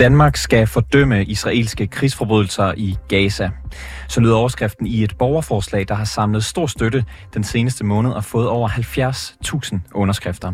Danmark 0.00 0.36
skal 0.36 0.66
fordømme 0.66 1.24
israelske 1.24 1.86
krigsforbrydelser 1.86 2.74
i 2.76 2.96
Gaza. 3.08 3.50
Så 4.08 4.20
lyder 4.20 4.34
overskriften 4.34 4.86
i 4.86 5.04
et 5.04 5.18
borgerforslag, 5.18 5.88
der 5.88 5.94
har 5.94 6.04
samlet 6.04 6.44
stor 6.44 6.66
støtte 6.66 7.04
den 7.34 7.44
seneste 7.44 7.84
måned 7.84 8.12
og 8.12 8.24
fået 8.24 8.48
over 8.48 8.68
70.000 8.68 9.78
underskrifter. 9.94 10.52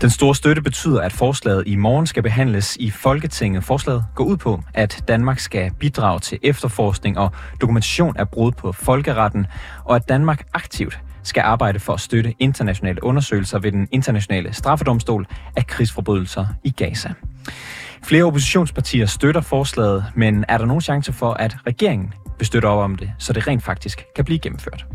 Den 0.00 0.10
store 0.10 0.34
støtte 0.34 0.62
betyder, 0.62 1.00
at 1.00 1.12
forslaget 1.12 1.64
i 1.66 1.76
morgen 1.76 2.06
skal 2.06 2.22
behandles 2.22 2.76
i 2.80 2.90
Folketinget. 2.90 3.64
Forslaget 3.64 4.04
går 4.14 4.24
ud 4.24 4.36
på, 4.36 4.62
at 4.74 5.04
Danmark 5.08 5.38
skal 5.38 5.70
bidrage 5.78 6.20
til 6.20 6.38
efterforskning 6.42 7.18
og 7.18 7.30
dokumentation 7.60 8.16
af 8.16 8.28
brud 8.28 8.52
på 8.52 8.72
folkeretten, 8.72 9.46
og 9.84 9.96
at 9.96 10.08
Danmark 10.08 10.46
aktivt 10.54 11.00
skal 11.22 11.40
arbejde 11.40 11.80
for 11.80 11.92
at 11.92 12.00
støtte 12.00 12.34
internationale 12.38 13.04
undersøgelser 13.04 13.58
ved 13.58 13.72
den 13.72 13.88
internationale 13.90 14.52
straffedomstol 14.52 15.26
af 15.56 15.66
krigsforbrydelser 15.66 16.46
i 16.64 16.70
Gaza. 16.70 17.14
Flere 18.04 18.24
oppositionspartier 18.24 19.06
støtter 19.06 19.40
forslaget, 19.40 20.04
men 20.14 20.44
er 20.48 20.58
der 20.58 20.66
nogen 20.66 20.80
chance 20.80 21.12
for, 21.12 21.32
at 21.32 21.56
regeringen 21.66 22.14
vil 22.38 22.46
støtte 22.46 22.66
op 22.66 22.78
om 22.78 22.96
det, 22.96 23.12
så 23.18 23.32
det 23.32 23.46
rent 23.46 23.62
faktisk 23.62 24.04
kan 24.16 24.24
blive 24.24 24.38
gennemført? 24.38 24.86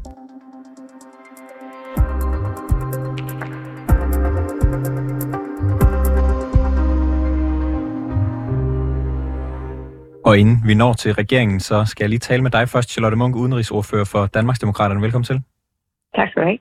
Og 10.26 10.38
inden 10.38 10.62
vi 10.66 10.74
når 10.74 10.94
til 10.94 11.14
regeringen, 11.14 11.60
så 11.60 11.86
skal 11.86 12.04
jeg 12.04 12.10
lige 12.10 12.20
tale 12.20 12.42
med 12.44 12.52
dig 12.52 12.70
først, 12.70 12.92
Charlotte 12.92 13.18
Munk, 13.18 13.36
udenrigsordfører 13.36 14.06
for 14.06 14.26
Danmarksdemokraterne. 14.26 15.02
Velkommen 15.02 15.26
til. 15.26 15.42
Tak 16.16 16.30
skal 16.30 16.42
du 16.44 16.48
have. 16.48 16.60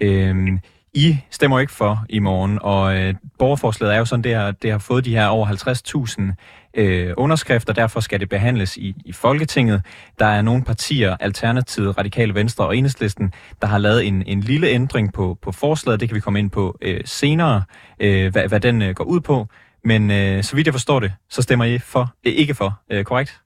Øhm, 0.00 0.58
I 0.94 1.16
stemmer 1.30 1.58
ikke 1.60 1.72
for 1.72 2.04
i 2.08 2.18
morgen, 2.18 2.58
og 2.62 2.96
øh, 2.96 3.14
borgerforslaget 3.38 3.94
er 3.94 3.98
jo 3.98 4.04
sådan, 4.04 4.24
det 4.24 4.34
har, 4.34 4.50
det 4.50 4.70
har 4.70 4.78
fået 4.78 5.04
de 5.04 5.14
her 5.14 5.26
over 5.26 5.46
50.000 5.46 6.80
øh, 6.80 7.14
underskrifter, 7.16 7.72
derfor 7.72 8.00
skal 8.00 8.20
det 8.20 8.28
behandles 8.28 8.76
i, 8.76 8.94
i 9.04 9.12
Folketinget. 9.12 9.82
Der 10.18 10.26
er 10.26 10.42
nogle 10.42 10.64
partier, 10.64 11.16
Alternativet, 11.20 11.98
Radikale 11.98 12.34
Venstre 12.34 12.66
og 12.66 12.76
Enhedslisten, 12.76 13.32
der 13.60 13.66
har 13.66 13.78
lavet 13.78 14.06
en, 14.06 14.22
en 14.26 14.40
lille 14.40 14.68
ændring 14.68 15.12
på, 15.12 15.38
på 15.42 15.52
forslaget. 15.52 16.00
Det 16.00 16.08
kan 16.08 16.16
vi 16.16 16.20
komme 16.20 16.38
ind 16.38 16.50
på 16.50 16.78
øh, 16.82 17.00
senere, 17.04 17.62
øh, 18.00 18.32
hvad, 18.32 18.48
hvad 18.48 18.60
den 18.60 18.82
øh, 18.82 18.94
går 18.94 19.04
ud 19.04 19.20
på. 19.20 19.46
Men 19.84 20.10
øh, 20.10 20.42
så 20.42 20.56
vidt 20.56 20.66
jeg 20.66 20.74
forstår 20.74 21.00
det, 21.00 21.12
så 21.28 21.42
stemmer 21.42 21.64
I 21.64 21.78
for, 21.78 22.14
øh, 22.26 22.32
ikke 22.32 22.54
for, 22.54 22.80
øh, 22.90 23.04
korrekt? 23.04 23.40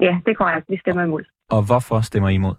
Ja, 0.00 0.16
det 0.24 0.30
er 0.30 0.34
korrekt. 0.34 0.66
Vi 0.68 0.78
stemmer 0.78 1.02
imod. 1.02 1.22
Og 1.50 1.62
hvorfor 1.62 2.00
stemmer 2.00 2.28
I 2.28 2.34
imod? 2.34 2.54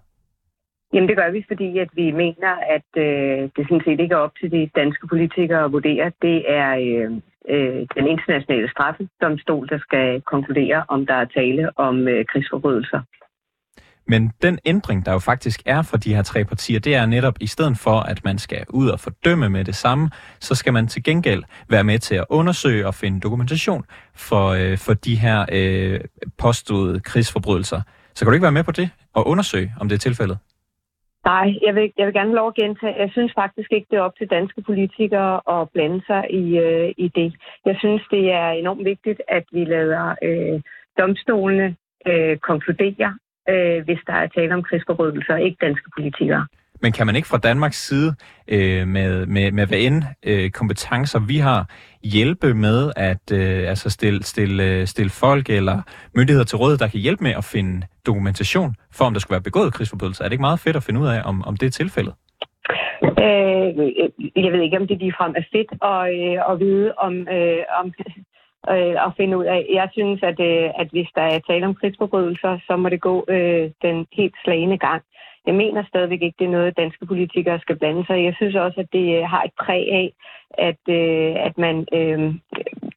Jamen 0.96 1.10
det 1.10 1.18
gør 1.18 1.32
vi, 1.32 1.46
fordi 1.48 1.78
at 1.78 1.90
vi 1.94 2.12
mener, 2.12 2.54
at 2.76 2.90
øh, 3.06 3.40
det 3.56 3.64
sådan 3.68 3.86
set 3.86 4.00
ikke 4.00 4.16
er 4.16 4.26
op 4.26 4.36
til 4.40 4.52
de 4.52 4.70
danske 4.76 5.08
politikere 5.08 5.64
at 5.66 5.72
vurdere. 5.72 6.12
Det 6.22 6.38
er 6.62 6.70
øh, 6.86 7.12
øh, 7.54 7.88
den 7.98 8.08
internationale 8.08 8.70
straffedomstol, 8.70 9.70
der 9.70 9.80
skal 9.80 10.22
konkludere, 10.22 10.84
om 10.88 11.06
der 11.06 11.14
er 11.14 11.26
tale 11.26 11.80
om 11.80 12.08
øh, 12.08 12.26
krigsforbrydelser. 12.26 13.02
Men 14.08 14.32
den 14.42 14.60
ændring, 14.66 15.06
der 15.06 15.12
jo 15.12 15.20
faktisk 15.20 15.62
er 15.66 15.82
for 15.82 15.98
de 15.98 16.16
her 16.16 16.24
tre 16.24 16.46
partier, 16.46 16.80
det 16.80 16.96
er 16.96 17.06
netop, 17.06 17.38
i 17.42 17.48
stedet 17.48 17.78
for, 17.78 18.00
at 18.00 18.24
man 18.24 18.38
skal 18.38 18.66
ud 18.70 18.88
og 18.90 19.00
fordømme 19.00 19.50
med 19.50 19.66
det 19.66 19.76
samme, 19.76 20.10
så 20.40 20.56
skal 20.56 20.74
man 20.74 20.88
til 20.88 21.04
gengæld 21.04 21.44
være 21.70 21.84
med 21.84 22.00
til 22.00 22.16
at 22.16 22.26
undersøge 22.30 22.88
og 22.88 22.96
finde 22.96 23.20
dokumentation 23.20 23.86
for, 24.16 24.48
øh, 24.50 24.78
for 24.78 24.94
de 24.94 25.16
her 25.16 25.46
øh, 25.52 26.00
påståede 26.38 27.00
krigsforbrydelser. 27.00 27.82
Så 28.16 28.26
kan 28.26 28.32
du 28.32 28.34
ikke 28.34 28.44
være 28.44 28.52
med 28.52 28.64
på 28.64 28.72
det 28.72 28.90
og 29.14 29.28
undersøge, 29.28 29.74
om 29.80 29.90
det 29.90 29.96
er 29.96 30.00
tilfældet? 30.00 30.38
Nej, 31.26 31.48
jeg 31.66 31.76
vil, 31.76 31.92
jeg 31.98 32.06
vil 32.06 32.14
gerne 32.14 32.34
lov 32.34 32.48
at 32.48 32.56
gentage. 32.56 33.00
Jeg 33.04 33.10
synes 33.12 33.34
faktisk 33.36 33.72
ikke, 33.72 33.88
det 33.92 33.98
er 33.98 34.02
op 34.02 34.18
til 34.18 34.30
danske 34.30 34.62
politikere 34.62 35.42
at 35.56 35.70
blande 35.74 36.02
sig 36.08 36.24
i, 36.30 36.58
øh, 36.58 36.94
i 36.98 37.08
det. 37.08 37.34
Jeg 37.66 37.76
synes, 37.80 38.02
det 38.12 38.32
er 38.32 38.50
enormt 38.50 38.86
vigtigt, 38.86 39.22
at 39.28 39.44
vi 39.52 39.66
lader 39.66 40.16
øh, 40.24 40.62
domstolene 41.00 41.76
øh, 42.08 42.38
konkludere, 42.38 43.18
øh, 43.50 43.84
hvis 43.86 44.00
der 44.08 44.14
er 44.14 44.28
tale 44.28 44.54
om 44.54 44.64
krigsforbrydelser, 44.64 45.36
ikke 45.38 45.66
danske 45.66 45.90
politikere. 45.98 46.48
Men 46.82 46.92
kan 46.92 47.06
man 47.06 47.16
ikke 47.16 47.28
fra 47.28 47.38
Danmarks 47.38 47.88
side 47.88 48.16
øh, 48.48 48.88
med, 48.88 49.26
med, 49.26 49.52
med 49.52 49.68
hvad 49.68 49.78
end 49.78 50.04
øh, 50.26 50.50
kompetencer 50.50 51.20
vi 51.28 51.38
har, 51.38 51.70
hjælpe 52.04 52.54
med 52.54 52.92
at 52.96 53.32
øh, 53.32 53.70
altså 53.70 53.90
stille, 53.90 54.24
stille, 54.24 54.64
øh, 54.64 54.88
stille 54.88 55.10
folk 55.10 55.50
eller 55.50 55.82
myndigheder 56.16 56.46
til 56.46 56.58
råd, 56.58 56.78
der 56.78 56.88
kan 56.88 57.00
hjælpe 57.00 57.24
med 57.24 57.32
at 57.32 57.44
finde 57.44 57.88
dokumentation 58.06 58.76
for, 58.94 59.06
om 59.06 59.14
der 59.14 59.20
skulle 59.20 59.36
være 59.36 59.50
begået 59.50 59.74
krigsforbrydelser? 59.74 60.24
Er 60.24 60.28
det 60.28 60.34
ikke 60.34 60.50
meget 60.50 60.60
fedt 60.60 60.76
at 60.76 60.84
finde 60.84 61.00
ud 61.02 61.08
af, 61.08 61.22
om, 61.26 61.44
om 61.48 61.58
det 61.58 61.66
er 61.66 61.72
tilfældet? 61.82 62.14
Øh, 63.04 63.68
jeg 64.44 64.52
ved 64.54 64.62
ikke, 64.62 64.78
om 64.78 64.88
det 64.88 64.98
ligefrem 65.00 65.34
er 65.38 65.46
fedt 65.52 65.72
at, 65.92 66.02
øh, 66.18 66.52
at 66.52 66.60
vide, 66.60 66.94
om, 66.98 67.14
øh, 67.36 67.64
om 67.80 67.94
øh, 68.74 68.96
at 69.06 69.12
finde 69.18 69.38
ud 69.38 69.46
af. 69.46 69.62
Jeg 69.74 69.90
synes, 69.92 70.20
at, 70.24 70.40
øh, 70.40 70.70
at 70.82 70.88
hvis 70.92 71.10
der 71.16 71.22
er 71.22 71.40
tale 71.40 71.66
om 71.66 71.76
krigsforbrydelser, 71.76 72.60
så 72.68 72.76
må 72.76 72.90
det 72.90 73.02
gå 73.02 73.26
øh, 73.30 73.72
den 73.82 74.08
helt 74.14 74.36
slagende 74.44 74.78
gang. 74.78 75.02
Jeg 75.48 75.56
mener 75.56 75.84
stadigvæk 75.88 76.22
ikke, 76.22 76.36
det 76.40 76.46
er 76.46 76.58
noget, 76.58 76.78
danske 76.78 77.06
politikere 77.06 77.60
skal 77.60 77.76
blande 77.76 78.06
sig 78.06 78.20
i. 78.22 78.26
Jeg 78.26 78.36
synes 78.36 78.56
også, 78.56 78.80
at 78.80 78.94
det 78.94 79.18
øh, 79.18 79.24
har 79.24 79.44
et 79.44 79.52
præg 79.66 79.86
af, 79.92 80.14
at, 80.58 80.84
øh, 80.90 81.46
at 81.48 81.58
man 81.58 81.86
øh, 81.94 82.20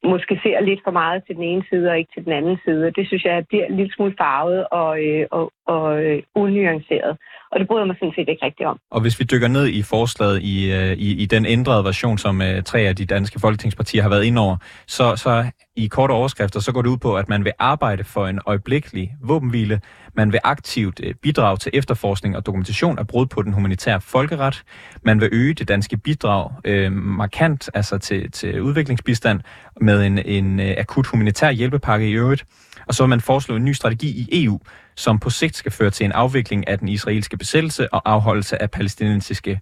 måske 0.03 0.39
ser 0.43 0.59
lidt 0.61 0.81
for 0.83 0.91
meget 0.91 1.23
til 1.23 1.35
den 1.35 1.43
ene 1.43 1.63
side 1.69 1.89
og 1.89 1.97
ikke 1.97 2.11
til 2.13 2.25
den 2.25 2.33
anden 2.33 2.57
side. 2.65 2.91
Det 2.91 3.07
synes 3.07 3.23
jeg 3.23 3.47
bliver 3.47 3.65
en 3.65 3.75
lille 3.75 3.93
smule 3.93 4.15
farvet 4.17 4.67
og, 4.71 5.03
øh, 5.05 5.27
og, 5.31 5.51
og 5.67 6.03
øh, 6.03 6.23
unuanceret. 6.35 7.17
Og 7.51 7.59
det 7.59 7.67
bryder 7.67 7.85
mig 7.85 7.95
sådan 7.99 8.13
set 8.15 8.29
ikke 8.29 8.45
rigtigt 8.45 8.67
om. 8.67 8.79
Og 8.91 9.01
hvis 9.01 9.19
vi 9.19 9.25
dykker 9.25 9.47
ned 9.47 9.67
i 9.67 9.81
forslaget 9.81 10.41
i, 10.41 10.71
øh, 10.73 10.91
i, 10.91 11.15
i 11.23 11.25
den 11.25 11.45
ændrede 11.45 11.83
version, 11.83 12.17
som 12.17 12.41
øh, 12.41 12.63
tre 12.63 12.79
af 12.79 12.95
de 12.95 13.05
danske 13.05 13.39
folketingspartier 13.39 14.01
har 14.01 14.09
været 14.09 14.23
ind 14.23 14.37
over, 14.37 14.57
så, 14.87 15.15
så 15.15 15.51
i 15.75 15.87
korte 15.87 16.11
overskrifter, 16.11 16.59
så 16.59 16.71
går 16.71 16.81
det 16.81 16.89
ud 16.89 16.97
på, 16.97 17.17
at 17.17 17.29
man 17.29 17.43
vil 17.43 17.51
arbejde 17.59 18.03
for 18.03 18.27
en 18.27 18.39
øjeblikkelig 18.45 19.15
våbenhvile. 19.21 19.81
Man 20.13 20.31
vil 20.31 20.39
aktivt 20.43 20.99
øh, 21.03 21.13
bidrage 21.13 21.57
til 21.57 21.71
efterforskning 21.73 22.37
og 22.37 22.45
dokumentation 22.45 22.99
af 22.99 23.07
brud 23.07 23.25
på 23.25 23.41
den 23.41 23.53
humanitære 23.53 24.01
folkeret. 24.01 24.63
Man 25.03 25.21
vil 25.21 25.29
øge 25.31 25.53
det 25.53 25.67
danske 25.67 25.97
bidrag 25.97 26.51
øh, 26.65 26.91
markant, 26.91 27.69
altså 27.73 27.97
til, 27.97 28.31
til 28.31 28.61
udviklingsbistand, 28.61 29.41
med 29.81 30.05
en, 30.05 30.19
en 30.19 30.59
akut 30.59 31.07
humanitær 31.07 31.51
hjælpepakke 31.51 32.09
i 32.09 32.11
øvrigt. 32.11 32.45
Og 32.87 32.93
så 32.95 33.03
vil 33.03 33.09
man 33.09 33.21
foreslå 33.21 33.55
en 33.55 33.65
ny 33.65 33.71
strategi 33.71 34.07
i 34.07 34.43
EU, 34.43 34.59
som 34.99 35.19
på 35.19 35.29
sigt 35.29 35.55
skal 35.55 35.71
føre 35.71 35.89
til 35.89 36.05
en 36.05 36.11
afvikling 36.11 36.67
af 36.67 36.79
den 36.79 36.87
israelske 36.87 37.37
besættelse 37.37 37.93
og 37.93 38.01
afholdelse 38.05 38.61
af 38.61 38.71
palæstinensiske 38.71 39.61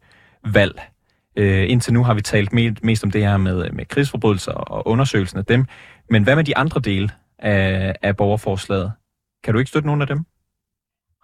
valg. 0.53 0.81
Øh, 1.35 1.69
indtil 1.69 1.93
nu 1.93 2.03
har 2.03 2.13
vi 2.13 2.21
talt 2.21 2.53
mest 2.83 3.03
om 3.03 3.11
det 3.11 3.21
her 3.21 3.37
med, 3.37 3.71
med 3.71 3.85
krigsforbrydelser 3.85 4.51
og 4.51 4.87
undersøgelsen 4.87 5.39
af 5.39 5.45
dem. 5.45 5.65
Men 6.09 6.23
hvad 6.23 6.35
med 6.35 6.43
de 6.43 6.57
andre 6.57 6.81
dele 6.81 7.09
af, 7.39 7.95
af 8.01 8.17
borgerforslaget? 8.17 8.91
Kan 9.43 9.53
du 9.53 9.59
ikke 9.59 9.69
støtte 9.69 9.85
nogen 9.85 10.01
af 10.01 10.07
dem? 10.07 10.25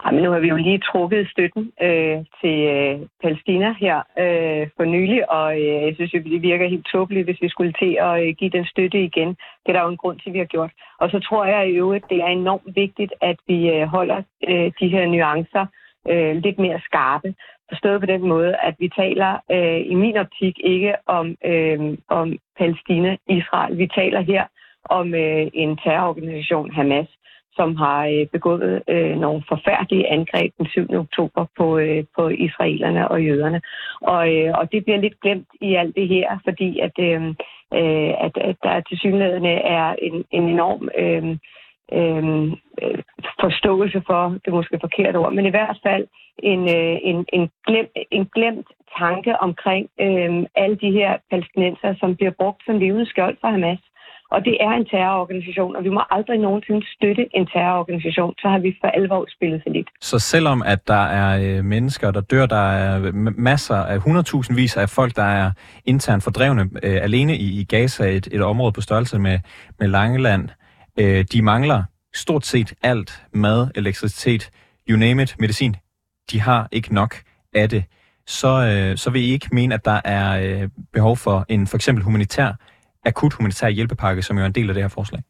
Jamen, 0.05 0.23
nu 0.23 0.31
har 0.31 0.39
vi 0.39 0.47
jo 0.47 0.55
lige 0.55 0.79
trukket 0.79 1.29
støtten 1.29 1.71
øh, 1.81 2.17
til 2.41 2.57
øh, 2.75 2.99
Palæstina 3.21 3.75
her 3.79 3.97
øh, 4.23 4.67
for 4.77 4.83
nylig, 4.83 5.31
og 5.31 5.61
øh, 5.61 5.81
jeg 5.85 5.95
synes 5.95 6.13
jo, 6.13 6.19
det 6.19 6.41
virker 6.41 6.69
helt 6.69 6.87
tåbeligt, 6.93 7.25
hvis 7.27 7.41
vi 7.41 7.49
skulle 7.49 7.73
til 7.81 7.97
at 8.07 8.13
øh, 8.23 8.35
give 8.39 8.49
den 8.49 8.65
støtte 8.65 9.03
igen. 9.03 9.29
Det 9.29 9.69
er 9.69 9.73
der 9.73 9.83
jo 9.83 9.89
en 9.89 9.97
grund 9.97 10.19
til, 10.19 10.29
at 10.29 10.33
vi 10.33 10.39
har 10.39 10.45
gjort. 10.55 10.71
Og 10.99 11.09
så 11.09 11.19
tror 11.19 11.45
jeg 11.45 11.69
i 11.69 11.77
øvrigt, 11.83 12.09
det 12.09 12.17
er 12.21 12.27
enormt 12.27 12.75
vigtigt, 12.75 13.13
at 13.21 13.37
vi 13.47 13.69
øh, 13.69 13.83
holder 13.87 14.21
øh, 14.49 14.71
de 14.79 14.87
her 14.87 15.05
nuancer 15.05 15.65
øh, 16.11 16.35
lidt 16.35 16.59
mere 16.59 16.79
skarpe. 16.85 17.33
Forstået 17.69 17.99
på 17.99 18.05
den 18.05 18.21
måde, 18.27 18.55
at 18.55 18.75
vi 18.79 18.89
taler 18.89 19.31
øh, 19.51 19.81
i 19.91 19.95
min 19.95 20.17
optik 20.17 20.55
ikke 20.63 20.93
om, 21.05 21.35
øh, 21.45 21.97
om 22.09 22.37
Palæstina-Israel. 22.59 23.77
Vi 23.77 23.87
taler 23.87 24.21
her 24.21 24.43
om 24.85 25.13
øh, 25.15 25.47
en 25.53 25.77
terrororganisation, 25.77 26.71
Hamas, 26.71 27.07
som 27.55 27.75
har 27.75 28.05
øh, 28.05 28.27
begået 28.31 28.83
øh, 28.87 29.15
nogle 29.19 29.43
forfærdelige 29.49 30.09
angreb 30.11 30.51
den 30.57 30.67
7. 30.67 30.93
oktober 30.93 31.45
på, 31.57 31.77
øh, 31.77 32.03
på 32.17 32.29
israelerne 32.29 33.07
og 33.07 33.25
jøderne. 33.25 33.61
Og, 34.01 34.35
øh, 34.35 34.51
og 34.59 34.71
det 34.71 34.83
bliver 34.83 34.99
lidt 35.01 35.19
glemt 35.21 35.47
i 35.61 35.75
alt 35.75 35.95
det 35.95 36.07
her, 36.07 36.37
fordi 36.43 36.79
at, 36.79 36.95
øh, 36.99 37.21
øh, 37.79 38.13
at, 38.25 38.37
at 38.37 38.55
der 38.63 38.81
til 38.81 38.97
synligheden 38.97 39.45
er 39.45 39.95
en, 40.01 40.25
en 40.31 40.43
enorm 40.49 40.89
øh, 40.97 41.37
øh, 41.97 42.53
forståelse 43.41 44.01
for, 44.07 44.21
det 44.29 44.47
er 44.47 44.59
måske 44.59 44.79
forkert 44.81 45.15
ord, 45.15 45.33
men 45.33 45.45
i 45.45 45.49
hvert 45.49 45.77
fald 45.83 46.07
en, 46.39 46.61
øh, 46.77 46.97
en, 47.09 47.25
en, 47.33 47.49
glem, 47.67 47.87
en 48.11 48.25
glemt 48.35 48.67
tanke 48.97 49.39
omkring 49.39 49.89
øh, 50.01 50.45
alle 50.55 50.75
de 50.75 50.91
her 50.91 51.17
palæstinenser, 51.29 51.95
som 51.99 52.15
bliver 52.15 52.31
brugt 52.39 52.65
som 52.65 52.79
levende 52.79 53.05
skjold 53.05 53.37
for 53.41 53.47
Hamas. 53.47 53.79
Og 54.35 54.39
det 54.45 54.55
er 54.59 54.71
en 54.71 54.85
terrororganisation, 54.85 55.75
og 55.75 55.83
vi 55.83 55.89
må 55.89 56.01
aldrig 56.11 56.37
nogensinde 56.39 56.81
støtte 56.95 57.23
en 57.37 57.45
terrororganisation, 57.53 58.33
så 58.41 58.47
har 58.47 58.59
vi 58.59 58.77
for 58.81 58.87
alvor 58.87 59.25
spillet 59.35 59.61
for 59.63 59.69
lidt. 59.69 59.89
Så 60.01 60.19
selvom 60.19 60.63
at 60.65 60.87
der 60.87 61.03
er 61.21 61.57
øh, 61.57 61.65
mennesker, 61.65 62.11
der 62.11 62.21
dør, 62.21 62.45
der 62.45 62.65
er 62.71 63.11
masser 63.51 63.75
af 63.75 63.97
100.000 63.97 64.55
vis 64.55 64.77
af 64.77 64.89
folk, 64.89 65.15
der 65.15 65.23
er 65.23 65.51
internt 65.85 66.23
fordrevne 66.23 66.69
øh, 66.83 67.03
alene 67.03 67.37
i, 67.37 67.59
i 67.61 67.63
Gaza, 67.63 68.03
et, 68.09 68.27
et 68.31 68.41
område 68.41 68.71
på 68.71 68.81
størrelse 68.81 69.19
med, 69.19 69.39
med 69.79 69.87
Langeland, 69.87 70.49
øh, 70.99 71.25
de 71.33 71.41
mangler 71.41 71.83
stort 72.13 72.45
set 72.45 72.73
alt 72.83 73.23
mad, 73.33 73.67
elektricitet, 73.75 74.49
you 74.89 74.97
name 74.97 75.23
it, 75.23 75.35
medicin. 75.39 75.75
De 76.31 76.41
har 76.41 76.67
ikke 76.71 76.93
nok 76.93 77.15
af 77.53 77.69
det. 77.69 77.83
Så, 78.27 78.47
øh, 78.47 78.97
så 78.97 79.09
vil 79.09 79.21
I 79.21 79.31
ikke 79.31 79.49
mene, 79.51 79.73
at 79.75 79.85
der 79.85 80.01
er 80.05 80.61
øh, 80.61 80.69
behov 80.93 81.17
for 81.17 81.45
en 81.49 81.67
for 81.67 81.77
eksempel 81.77 82.03
humanitær 82.03 82.53
akut 83.05 83.33
humanitær 83.33 83.69
hjælpepakke, 83.69 84.21
som 84.21 84.37
jo 84.37 84.43
er 84.43 84.47
en 84.47 84.57
del 84.59 84.69
af 84.69 84.73
det 84.73 84.83
her 84.83 84.95
forslag? 84.99 85.21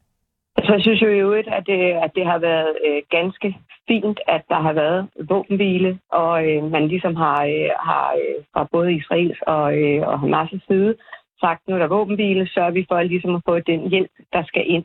Så 0.64 0.72
jeg 0.72 0.82
synes 0.82 1.02
jo 1.02 1.08
i 1.08 1.18
øvrigt, 1.18 1.48
at 1.48 1.66
det, 1.66 1.80
at 2.04 2.10
det 2.14 2.26
har 2.26 2.38
været 2.38 2.76
øh, 2.86 3.02
ganske 3.10 3.56
fint, 3.88 4.20
at 4.26 4.42
der 4.48 4.60
har 4.60 4.72
været 4.72 5.08
våbenhvile, 5.28 5.98
og 6.12 6.34
øh, 6.48 6.70
man 6.70 6.88
ligesom 6.88 7.16
har, 7.16 7.44
øh, 7.44 7.70
har 7.88 8.08
øh, 8.12 8.44
fra 8.52 8.68
både 8.72 8.94
Israels 8.94 9.40
og, 9.46 9.78
øh, 9.78 10.08
og 10.08 10.14
Hamas' 10.22 10.66
side 10.68 10.94
sagt, 11.40 11.60
nu 11.68 11.74
er 11.74 11.78
der 11.78 11.96
våbenhvile, 11.96 12.46
så 12.46 12.70
vi 12.70 12.86
for 12.88 13.02
ligesom 13.02 13.34
at 13.34 13.42
få 13.48 13.58
den 13.58 13.90
hjælp, 13.90 14.10
der 14.32 14.42
skal 14.44 14.64
ind. 14.66 14.84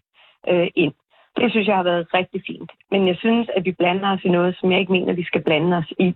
Øh, 0.51 0.68
ind. 0.75 0.94
Det 1.39 1.51
synes 1.51 1.68
jeg 1.68 1.75
har 1.75 1.83
været 1.83 2.13
rigtig 2.13 2.41
fint. 2.47 2.71
Men 2.91 3.07
jeg 3.07 3.15
synes, 3.15 3.47
at 3.56 3.65
vi 3.65 3.71
blander 3.71 4.09
os 4.13 4.24
i 4.24 4.30
noget, 4.30 4.57
som 4.59 4.71
jeg 4.71 4.80
ikke 4.80 4.91
mener, 4.91 5.13
vi 5.13 5.24
skal 5.24 5.44
blande 5.44 5.77
os 5.77 5.94
i. 6.00 6.13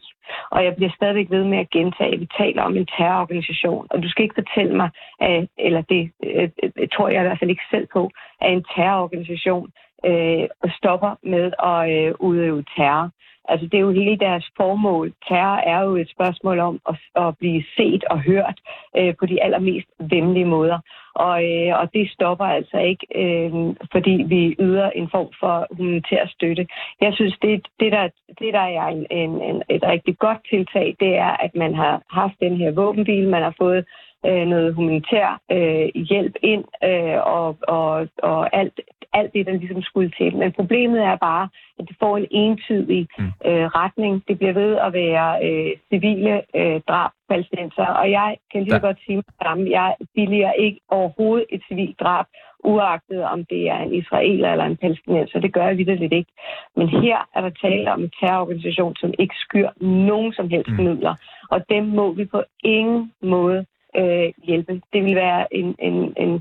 Og 0.52 0.64
jeg 0.66 0.76
bliver 0.76 0.92
stadigvæk 0.96 1.30
ved 1.30 1.44
med 1.44 1.58
at 1.58 1.70
gentage, 1.70 2.14
at 2.14 2.20
vi 2.20 2.28
taler 2.38 2.62
om 2.64 2.78
en 2.78 2.88
terrororganisation. 2.98 3.88
Og 3.90 4.04
du 4.04 4.10
skal 4.10 4.24
ikke 4.24 4.42
fortælle 4.42 4.76
mig, 4.76 4.90
at, 5.20 5.48
eller 5.58 5.82
det 5.82 6.12
øh, 6.24 6.50
øh 6.64 6.88
tror 6.94 7.08
jeg 7.10 7.22
i 7.22 7.28
hvert 7.28 7.40
fald 7.40 7.50
ikke 7.50 7.70
selv 7.72 7.88
på, 7.94 8.12
at 8.42 8.54
en 8.54 8.66
terrororganisation 8.76 9.68
øh, 10.06 10.48
stopper 10.78 11.12
med 11.24 11.46
at 11.72 11.80
øh, 11.96 12.14
udøve 12.20 12.64
terror. 12.78 13.10
Altså, 13.50 13.68
det 13.68 13.78
er 13.78 13.82
jo 13.82 13.92
hele 13.92 14.18
deres 14.18 14.52
formål. 14.58 15.14
Terror 15.28 15.58
er 15.58 15.82
jo 15.84 15.96
et 15.96 16.10
spørgsmål 16.10 16.60
om 16.60 16.80
at, 16.90 16.96
at 17.16 17.38
blive 17.38 17.64
set 17.78 18.04
og 18.04 18.20
hørt 18.20 18.60
øh, 18.98 19.16
på 19.20 19.26
de 19.26 19.44
allermest 19.44 19.88
venlige 20.00 20.46
måder. 20.46 20.80
Og, 21.16 21.44
øh, 21.52 21.80
og 21.80 21.94
det 21.94 22.12
stopper 22.12 22.46
altså 22.46 22.78
ikke, 22.78 23.06
øh, 23.16 23.52
fordi 23.92 24.24
vi 24.28 24.56
yder 24.60 24.90
en 24.90 25.10
form 25.10 25.30
for 25.40 25.68
humanitær 25.72 26.26
støtte. 26.28 26.68
Jeg 27.02 27.14
synes, 27.14 27.38
det, 27.42 27.68
det, 27.80 27.92
der, 27.92 28.10
det 28.40 28.54
der 28.54 28.68
er 28.80 28.88
en, 28.88 29.06
en, 29.12 29.42
en, 29.42 29.64
et 29.70 29.84
rigtig 29.84 30.18
godt 30.18 30.38
tiltag, 30.50 30.96
det 31.00 31.16
er, 31.16 31.32
at 31.46 31.56
man 31.56 31.74
har 31.76 32.02
haft 32.10 32.36
den 32.42 32.58
her 32.58 32.72
våbenbil, 32.72 33.30
man 33.30 33.44
har 33.44 33.56
fået 33.58 33.86
øh, 34.26 34.48
noget 34.48 34.74
humanitær 34.74 35.40
øh, 35.52 36.04
hjælp 36.10 36.36
ind, 36.42 36.64
øh, 36.84 37.18
og, 37.38 37.58
og, 37.68 38.08
og 38.24 38.56
alt, 38.56 38.80
alt 39.14 39.34
det, 39.34 39.46
der 39.46 39.54
ligesom 39.54 39.82
skulle 39.82 40.12
til. 40.18 40.38
Men 40.38 40.52
problemet 40.52 41.02
er 41.02 41.16
bare, 41.16 41.50
at 41.80 41.88
det 41.88 41.96
får 42.00 42.18
en 42.18 42.28
entydig 42.32 43.08
mm. 43.18 43.32
øh, 43.46 43.66
retning. 43.66 44.24
Det 44.28 44.38
bliver 44.38 44.54
ved 44.54 44.78
at 44.78 44.94
være 44.94 45.30
øh, 45.48 45.72
civile 45.90 46.42
øh, 46.56 46.82
drab 46.88 47.12
palæstinenser, 47.30 47.86
og 47.86 48.12
jeg 48.12 48.38
kan 48.52 48.64
lige 48.64 48.74
da. 48.74 48.88
godt 48.88 48.98
sige 49.06 49.16
mig 49.16 49.72
jeg 49.72 49.96
billiger 50.16 50.52
ikke 50.52 50.80
overhovedet 50.90 51.46
et 51.50 51.62
civilt 51.68 52.00
drab, 52.00 52.26
uagtet 52.64 53.24
om 53.24 53.46
det 53.46 53.70
er 53.70 53.78
en 53.78 53.94
israeler 53.94 54.52
eller 54.52 54.66
en 54.66 54.78
palæstinenser. 54.78 55.40
Det 55.40 55.54
gør 55.54 55.68
jeg 55.68 55.78
vidderligt 55.78 56.14
ikke. 56.14 56.32
Men 56.76 56.88
her 56.90 57.18
er 57.36 57.42
der 57.42 57.50
tale 57.50 57.92
om 57.94 58.04
en 58.04 58.12
terrororganisation, 58.20 58.96
som 58.96 59.14
ikke 59.20 59.36
skyr 59.36 59.70
nogen 59.82 60.34
som 60.34 60.50
helst 60.50 60.70
mm. 60.70 60.84
midler, 60.84 61.16
og 61.50 61.70
dem 61.70 61.84
må 61.84 62.12
vi 62.12 62.26
på 62.26 62.44
ingen 62.64 63.12
måde 63.22 63.66
øh, 64.00 64.28
hjælpe. 64.48 64.82
Det 64.94 65.02
vil 65.06 65.16
være 65.16 65.56
en, 65.60 65.76
en, 65.80 65.96
en 66.24 66.34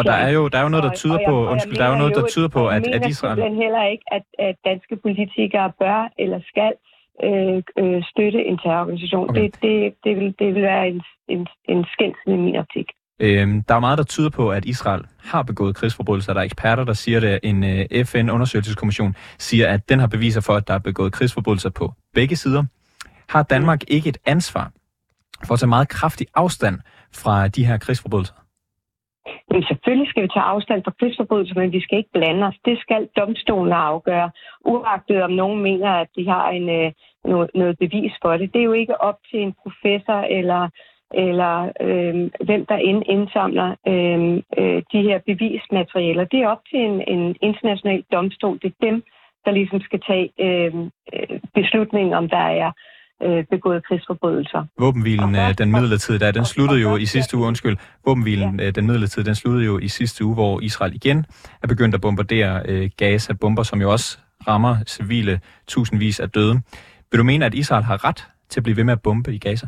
Og 0.00 0.04
der 0.04 0.12
er 0.26 0.30
jo, 0.30 0.48
der 0.48 0.58
er 0.58 0.62
jo 0.62 0.68
noget, 0.68 0.84
der 0.84 0.94
tyder 1.02 1.18
på, 1.28 1.36
og, 1.36 1.50
undskyld, 1.52 1.76
der 1.76 1.84
er 1.84 1.92
jo 1.94 1.98
noget, 1.98 2.14
der 2.14 2.26
tyder 2.26 2.48
på, 2.48 2.68
at, 2.68 2.86
at 2.86 3.08
Israel... 3.08 3.38
Jeg 3.38 3.54
heller 3.64 3.84
ikke, 3.92 4.04
at, 4.16 4.24
at 4.38 4.56
danske 4.64 4.96
politikere 4.96 5.72
bør 5.80 6.12
eller 6.18 6.40
skal 6.50 6.72
øh, 7.24 7.62
øh, 7.80 8.02
støtte 8.10 8.40
en 8.50 8.58
terrororganisation. 8.58 9.30
Okay. 9.30 9.42
Det, 9.42 9.62
det, 9.62 9.94
det, 10.04 10.16
vil, 10.16 10.34
det 10.38 10.54
vil 10.54 10.62
være 10.62 10.88
en, 10.88 11.02
en, 11.28 11.46
en 11.68 11.84
skændsel 11.92 12.32
i 12.32 12.36
min 12.36 12.56
optik. 12.56 12.88
Øhm, 13.20 13.62
der 13.62 13.74
er 13.74 13.80
meget, 13.80 13.98
der 13.98 14.04
tyder 14.04 14.30
på, 14.30 14.50
at 14.50 14.64
Israel 14.64 15.02
har 15.24 15.42
begået 15.42 15.76
krigsforbrydelser. 15.76 16.32
Der 16.32 16.40
er 16.40 16.44
eksperter, 16.44 16.84
der 16.84 16.92
siger 16.92 17.20
det. 17.20 17.40
En 17.42 17.64
øh, 17.64 18.04
FN-undersøgelseskommission 18.04 19.16
siger, 19.38 19.68
at 19.68 19.88
den 19.88 19.98
har 19.98 20.06
beviser 20.06 20.40
for, 20.40 20.54
at 20.54 20.68
der 20.68 20.74
er 20.74 20.78
begået 20.78 21.12
krigsforbrydelser 21.12 21.70
på 21.70 21.92
begge 22.14 22.36
sider. 22.36 22.64
Har 23.28 23.42
Danmark 23.42 23.80
ikke 23.88 24.08
et 24.08 24.18
ansvar 24.26 24.72
for 25.44 25.54
at 25.54 25.60
tage 25.60 25.68
meget 25.68 25.88
kraftig 25.88 26.26
afstand 26.34 26.78
fra 27.22 27.48
de 27.48 27.66
her 27.66 27.78
krigsforbrydelser? 27.78 28.34
Men 29.50 29.62
selvfølgelig 29.62 30.08
skal 30.08 30.22
vi 30.22 30.28
tage 30.28 30.50
afstand 30.54 30.84
fra 30.84 30.96
krigsforbrydelser, 31.00 31.60
men 31.60 31.72
vi 31.72 31.80
skal 31.80 31.98
ikke 31.98 32.16
blande 32.18 32.46
os. 32.46 32.58
Det 32.64 32.78
skal 32.78 33.08
domstolen 33.16 33.72
afgøre, 33.72 34.30
uagtet 34.64 35.22
om 35.22 35.30
nogen 35.30 35.62
mener, 35.62 35.90
at 35.90 36.08
de 36.16 36.28
har 36.28 36.48
en, 36.50 36.68
øh, 36.68 36.92
noget, 37.24 37.50
noget 37.54 37.78
bevis 37.78 38.12
for 38.22 38.32
det. 38.36 38.52
Det 38.52 38.60
er 38.60 38.64
jo 38.64 38.72
ikke 38.72 39.00
op 39.00 39.18
til 39.30 39.40
en 39.42 39.54
professor 39.62 40.20
eller 40.38 40.68
eller 41.14 41.72
øh, 41.80 42.30
hvem 42.46 42.66
der 42.66 42.76
ind, 42.76 43.02
indsamler 43.06 43.68
øh, 43.92 44.42
øh, 44.60 44.82
de 44.92 45.02
her 45.02 45.18
bevismaterialer. 45.26 46.24
Det 46.24 46.40
er 46.42 46.48
op 46.48 46.62
til 46.70 46.80
en, 46.80 47.00
en 47.08 47.36
international 47.40 48.04
domstol. 48.12 48.58
Det 48.62 48.68
er 48.68 48.86
dem, 48.86 49.02
der 49.44 49.50
ligesom 49.50 49.80
skal 49.80 50.00
tage 50.00 50.30
øhm, 50.40 50.90
øh 51.14 51.40
beslutningen, 51.54 52.14
om 52.14 52.28
der 52.28 52.46
er 52.64 52.72
øh, 53.22 53.44
begået 53.50 53.86
krigsforbrydelser. 53.86 54.66
Våbenhvilen, 54.78 55.34
der, 55.34 55.52
den 55.52 55.70
midlertidige, 55.72 56.20
der, 56.24 56.32
den 56.32 56.44
sluttede 56.44 56.80
jo 56.80 56.96
i 56.96 57.06
sidste 57.06 57.36
uge, 57.36 57.46
undskyld, 57.46 57.76
våbenhvilen, 58.06 58.60
ja. 58.60 58.70
den 58.70 58.86
midlertidige, 58.86 59.26
den 59.26 59.34
sluttede 59.34 59.64
jo 59.64 59.78
i 59.78 59.88
sidste 59.88 60.24
uge, 60.24 60.34
hvor 60.34 60.60
Israel 60.60 60.94
igen 60.94 61.26
er 61.62 61.66
begyndt 61.66 61.94
at 61.94 62.00
bombardere 62.00 62.62
øh, 62.68 62.90
Gaza, 62.96 63.32
bomber, 63.40 63.62
som 63.62 63.80
jo 63.80 63.92
også 63.92 64.18
rammer 64.48 64.76
civile 64.86 65.40
tusindvis 65.66 66.20
af 66.20 66.30
døde. 66.30 66.54
Vil 67.10 67.18
du 67.18 67.24
mene, 67.24 67.46
at 67.46 67.54
Israel 67.54 67.84
har 67.84 68.04
ret 68.04 68.28
til 68.48 68.60
at 68.60 68.64
blive 68.64 68.76
ved 68.76 68.84
med 68.84 68.92
at 68.92 69.02
bombe 69.02 69.34
i 69.34 69.38
Gaza? 69.38 69.66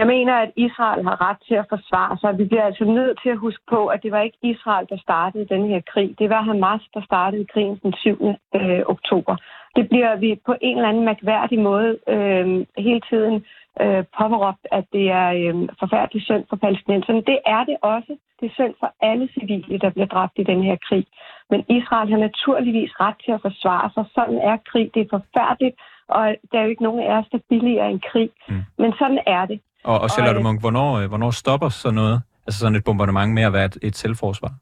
Jeg 0.00 0.06
mener, 0.06 0.34
at 0.44 0.50
Israel 0.56 1.02
har 1.08 1.16
ret 1.28 1.40
til 1.48 1.54
at 1.54 1.66
forsvare 1.68 2.18
sig. 2.20 2.38
Vi 2.38 2.44
bliver 2.44 2.66
altså 2.70 2.84
nødt 2.84 3.18
til 3.22 3.30
at 3.34 3.38
huske 3.38 3.64
på, 3.70 3.86
at 3.86 4.02
det 4.02 4.12
var 4.12 4.20
ikke 4.20 4.38
Israel, 4.42 4.86
der 4.90 4.98
startede 4.98 5.46
den 5.54 5.68
her 5.70 5.80
krig. 5.92 6.14
Det 6.18 6.28
var 6.30 6.42
Hamas, 6.42 6.82
der 6.94 7.02
startede 7.10 7.46
krigen 7.52 7.78
den 7.82 7.92
7. 7.92 8.24
Øh, 8.54 8.82
oktober. 8.94 9.36
Det 9.76 9.88
bliver 9.88 10.16
vi 10.16 10.40
på 10.46 10.54
en 10.60 10.76
eller 10.76 10.88
anden 10.88 11.04
mærkværdig 11.04 11.58
måde 11.58 11.90
øh, 12.14 12.46
hele 12.86 13.00
tiden 13.10 13.44
øh, 13.82 14.04
påberåbt, 14.18 14.64
at 14.78 14.84
det 14.92 15.06
er 15.10 15.28
øh, 15.40 15.54
forfærdeligt 15.82 16.24
synd 16.24 16.44
for 16.50 16.56
palæstinenserne. 16.56 17.22
Det 17.32 17.38
er 17.46 17.62
det 17.64 17.76
også. 17.82 18.12
Det 18.40 18.46
er 18.46 18.54
synd 18.54 18.74
for 18.80 18.90
alle 19.08 19.28
civile, 19.36 19.78
der 19.78 19.90
bliver 19.90 20.06
dræbt 20.14 20.36
i 20.36 20.44
den 20.52 20.62
her 20.62 20.76
krig. 20.88 21.06
Men 21.50 21.60
Israel 21.78 22.10
har 22.10 22.20
naturligvis 22.28 22.92
ret 23.00 23.18
til 23.24 23.32
at 23.32 23.40
forsvare 23.42 23.90
sig. 23.94 24.04
Sådan 24.14 24.38
er 24.50 24.56
krig. 24.70 24.90
Det 24.94 25.00
er 25.02 25.10
forfærdeligt, 25.16 25.76
og 26.08 26.22
der 26.50 26.58
er 26.58 26.62
jo 26.62 26.72
ikke 26.74 26.82
nogen 26.88 27.02
af 27.06 27.12
os, 27.18 27.28
der 27.32 27.38
billiger 27.48 27.84
en 27.84 28.02
krig. 28.10 28.30
Mm. 28.48 28.62
Men 28.78 28.92
sådan 29.00 29.20
er 29.26 29.46
det. 29.46 29.60
Og, 29.84 30.00
og 30.00 30.10
Charlotte 30.10 30.42
Munk, 30.42 30.60
hvornår, 30.60 30.90
øh, 31.00 31.08
hvornår 31.08 31.30
stopper 31.30 31.68
så 31.68 31.90
noget, 31.90 32.22
altså 32.46 32.58
sådan 32.60 32.76
et 32.76 32.84
bombardement 32.84 33.34
med 33.34 33.42
at 33.42 33.52
være 33.52 33.64
et, 33.64 33.78
et 33.82 33.96
selvforsvar? 33.96 34.52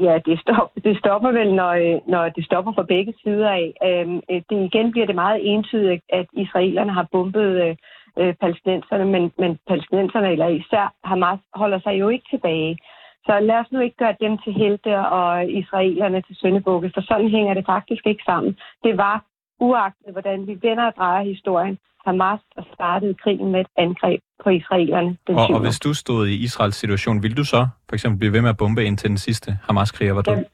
Ja, 0.00 0.18
det, 0.26 0.40
stop, 0.40 0.70
det 0.84 0.98
stopper 0.98 1.32
vel, 1.32 1.54
når, 1.54 1.70
øh, 1.70 2.00
når 2.08 2.28
det 2.28 2.44
stopper 2.44 2.72
fra 2.72 2.82
begge 2.82 3.14
sider 3.22 3.50
af. 3.50 3.72
Øhm, 3.88 4.20
øh, 4.30 4.42
det 4.50 4.64
igen 4.68 4.90
bliver 4.90 5.06
det 5.06 5.14
meget 5.14 5.40
entydigt, 5.52 6.02
at 6.08 6.26
israelerne 6.32 6.92
har 6.92 7.08
bombet 7.12 7.50
øh, 7.64 7.76
øh, 8.18 8.34
palæstinenserne, 8.34 9.04
men, 9.04 9.32
men 9.38 9.58
palæstinenserne, 9.68 10.32
eller 10.32 10.48
især 10.48 10.94
Hamas, 11.04 11.38
holder 11.54 11.80
sig 11.80 12.00
jo 12.00 12.08
ikke 12.08 12.26
tilbage. 12.30 12.78
Så 13.26 13.40
lad 13.40 13.56
os 13.56 13.72
nu 13.72 13.80
ikke 13.80 13.96
gøre 13.96 14.16
dem 14.20 14.38
til 14.38 14.52
helte 14.52 14.98
og 14.98 15.50
israelerne 15.50 16.20
til 16.22 16.36
søndebukke, 16.36 16.90
for 16.94 17.00
sådan 17.00 17.30
hænger 17.30 17.54
det 17.54 17.66
faktisk 17.66 18.06
ikke 18.06 18.22
sammen. 18.26 18.58
Det 18.84 18.96
var 18.96 19.24
uagtet, 19.60 20.12
hvordan 20.12 20.46
vi 20.46 20.58
vender 20.62 20.84
og 20.86 20.94
drejer 20.96 21.24
historien, 21.24 21.78
Hamas, 22.06 22.40
der 22.56 22.62
startede 22.74 23.14
krigen 23.14 23.52
med 23.52 23.60
et 23.60 23.66
angreb 23.76 24.20
på 24.44 24.48
israelerne. 24.50 25.16
Den 25.26 25.34
og, 25.34 25.50
og 25.50 25.60
hvis 25.60 25.80
du 25.80 25.94
stod 25.94 26.26
i 26.26 26.36
Israels 26.46 26.76
situation, 26.76 27.22
ville 27.22 27.36
du 27.36 27.44
så 27.44 27.68
for 27.88 27.94
eksempel 27.96 28.18
blive 28.18 28.32
ved 28.32 28.40
med 28.40 28.50
at 28.50 28.56
bombe 28.56 28.84
indtil 28.84 29.08
den 29.08 29.18
sidste 29.18 29.58
Hamas-kriger 29.62 30.12
var 30.12 30.22
død? 30.22 30.34
Jeg, 30.34 30.44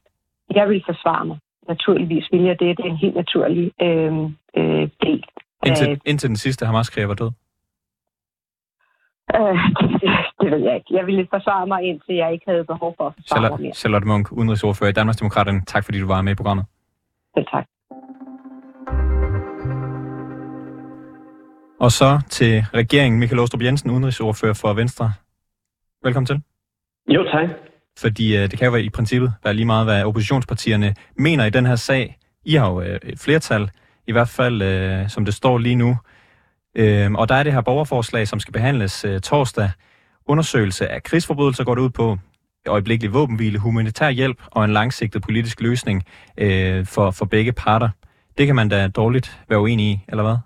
jeg 0.55 0.69
vil 0.69 0.83
forsvare 0.87 1.25
mig. 1.25 1.39
Naturligvis 1.69 2.29
vil 2.33 2.43
jeg 2.43 2.57
det. 2.61 2.77
Det 2.77 2.85
er 2.87 2.91
en 2.91 2.97
helt 2.97 3.15
naturlig 3.15 3.73
øh, 3.83 4.13
øh, 4.57 4.89
del. 5.03 5.25
Indtil, 5.67 6.01
indtil 6.05 6.29
den 6.29 6.37
sidste 6.37 6.67
Hamas-kriger 6.67 7.07
var 7.07 7.15
død? 7.15 7.31
Øh, 9.35 9.57
det, 10.01 10.11
det 10.41 10.51
ved 10.51 10.59
jeg 10.59 10.75
ikke. 10.75 10.91
Jeg 10.91 11.07
ville 11.07 11.27
forsvare 11.31 11.67
mig, 11.67 11.83
indtil 11.83 12.15
jeg 12.15 12.33
ikke 12.33 12.45
havde 12.49 12.65
behov 12.65 12.95
for 12.97 13.07
at 13.07 13.15
forsvare 13.15 13.39
Charlotte, 13.39 13.63
mig 13.63 13.63
mere. 13.63 13.75
Charlotte 13.75 14.07
Munk, 14.09 14.33
udenrigsordfører 14.33 14.91
i 14.91 14.93
Danmarksdemokraterne. 14.93 15.61
Tak 15.67 15.85
fordi 15.85 16.01
du 16.01 16.07
var 16.07 16.23
med 16.23 16.33
i 16.33 16.35
programmet. 16.35 16.65
Selv 17.35 17.47
tak. 17.47 17.67
Og 21.81 21.93
så 21.93 22.21
til 22.31 22.65
regeringen, 22.75 23.21
Michael 23.21 23.39
Åstrup 23.39 23.63
Jensen, 23.63 23.91
udenrigsordfører 23.91 24.55
for 24.55 24.73
Venstre. 24.73 25.13
Velkommen 26.05 26.27
til. 26.27 26.43
Jo, 27.15 27.25
tak. 27.25 27.49
Fordi 27.99 28.37
øh, 28.37 28.51
det 28.51 28.59
kan 28.59 28.69
jo 28.69 28.77
i 28.77 28.89
princippet 28.89 29.33
være 29.45 29.55
lige 29.55 29.67
meget, 29.67 29.87
hvad 29.87 30.05
oppositionspartierne 30.05 30.95
mener 31.17 31.45
i 31.45 31.51
den 31.51 31.67
her 31.67 31.77
sag. 31.77 32.19
I 32.45 32.55
har 32.55 32.71
jo 32.71 32.81
øh, 32.81 32.99
et 33.03 33.19
flertal, 33.19 33.71
i 34.07 34.13
hvert 34.13 34.29
fald 34.29 34.63
øh, 34.63 35.09
som 35.09 35.25
det 35.25 35.35
står 35.35 35.59
lige 35.59 35.75
nu. 35.75 35.97
Øh, 36.75 37.13
og 37.13 37.29
der 37.29 37.35
er 37.35 37.43
det 37.43 37.53
her 37.53 37.61
borgerforslag, 37.61 38.29
som 38.29 38.41
skal 38.41 38.53
behandles 38.53 39.05
øh, 39.05 39.21
torsdag. 39.21 39.71
Undersøgelse 40.27 40.89
af 40.89 41.03
krigsforbrydelser 41.03 41.65
går 41.65 41.75
det 41.75 41.83
ud 41.83 41.91
på. 41.91 42.19
Øjeblikkelig 42.67 43.15
våbenhvile, 43.15 43.59
humanitær 43.59 44.11
hjælp 44.11 44.43
og 44.47 44.65
en 44.65 44.73
langsigtet 44.73 45.23
politisk 45.23 45.61
løsning 45.61 46.05
øh, 46.39 46.87
for, 46.87 47.11
for 47.11 47.25
begge 47.25 47.53
parter. 47.53 47.89
Det 48.39 48.47
kan 48.47 48.57
man 48.57 48.69
da 48.69 48.89
dårligt 48.89 49.41
være 49.49 49.61
uenig 49.61 49.87
i, 49.87 50.01
eller 50.09 50.23
hvad? 50.23 50.37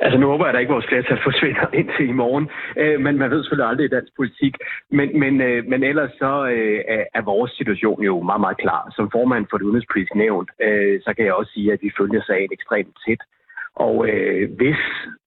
Altså 0.00 0.18
nu 0.18 0.26
håber 0.26 0.44
jeg, 0.46 0.54
at 0.54 0.60
ikke, 0.60 0.62
ikke 0.62 0.72
vores 0.72 0.86
flertal 0.86 1.20
forsvinder 1.22 1.66
indtil 1.80 2.08
i 2.08 2.12
morgen, 2.22 2.48
øh, 2.76 3.00
men 3.00 3.18
man 3.18 3.30
ved 3.30 3.42
selvfølgelig 3.42 3.68
aldrig 3.68 3.84
i 3.86 3.96
dansk 3.96 4.12
politik. 4.16 4.54
Men, 4.90 5.18
men, 5.20 5.40
øh, 5.40 5.64
men 5.70 5.82
ellers 5.82 6.12
så 6.18 6.32
øh, 6.54 6.80
er 7.14 7.22
vores 7.22 7.52
situation 7.52 8.02
jo 8.02 8.22
meget, 8.22 8.40
meget 8.40 8.58
klar. 8.58 8.92
Som 8.96 9.10
formand 9.10 9.46
for 9.50 9.56
det 9.58 9.64
udenrigspolitiske 9.64 10.18
nævn, 10.18 10.46
øh, 10.66 11.00
så 11.04 11.10
kan 11.16 11.24
jeg 11.24 11.34
også 11.34 11.52
sige, 11.52 11.72
at 11.72 11.82
vi 11.82 11.90
følger 11.98 12.22
sagen 12.22 12.48
ekstremt 12.52 12.96
tæt. 13.06 13.22
Og 13.74 14.08
øh, 14.08 14.50
hvis, 14.56 14.82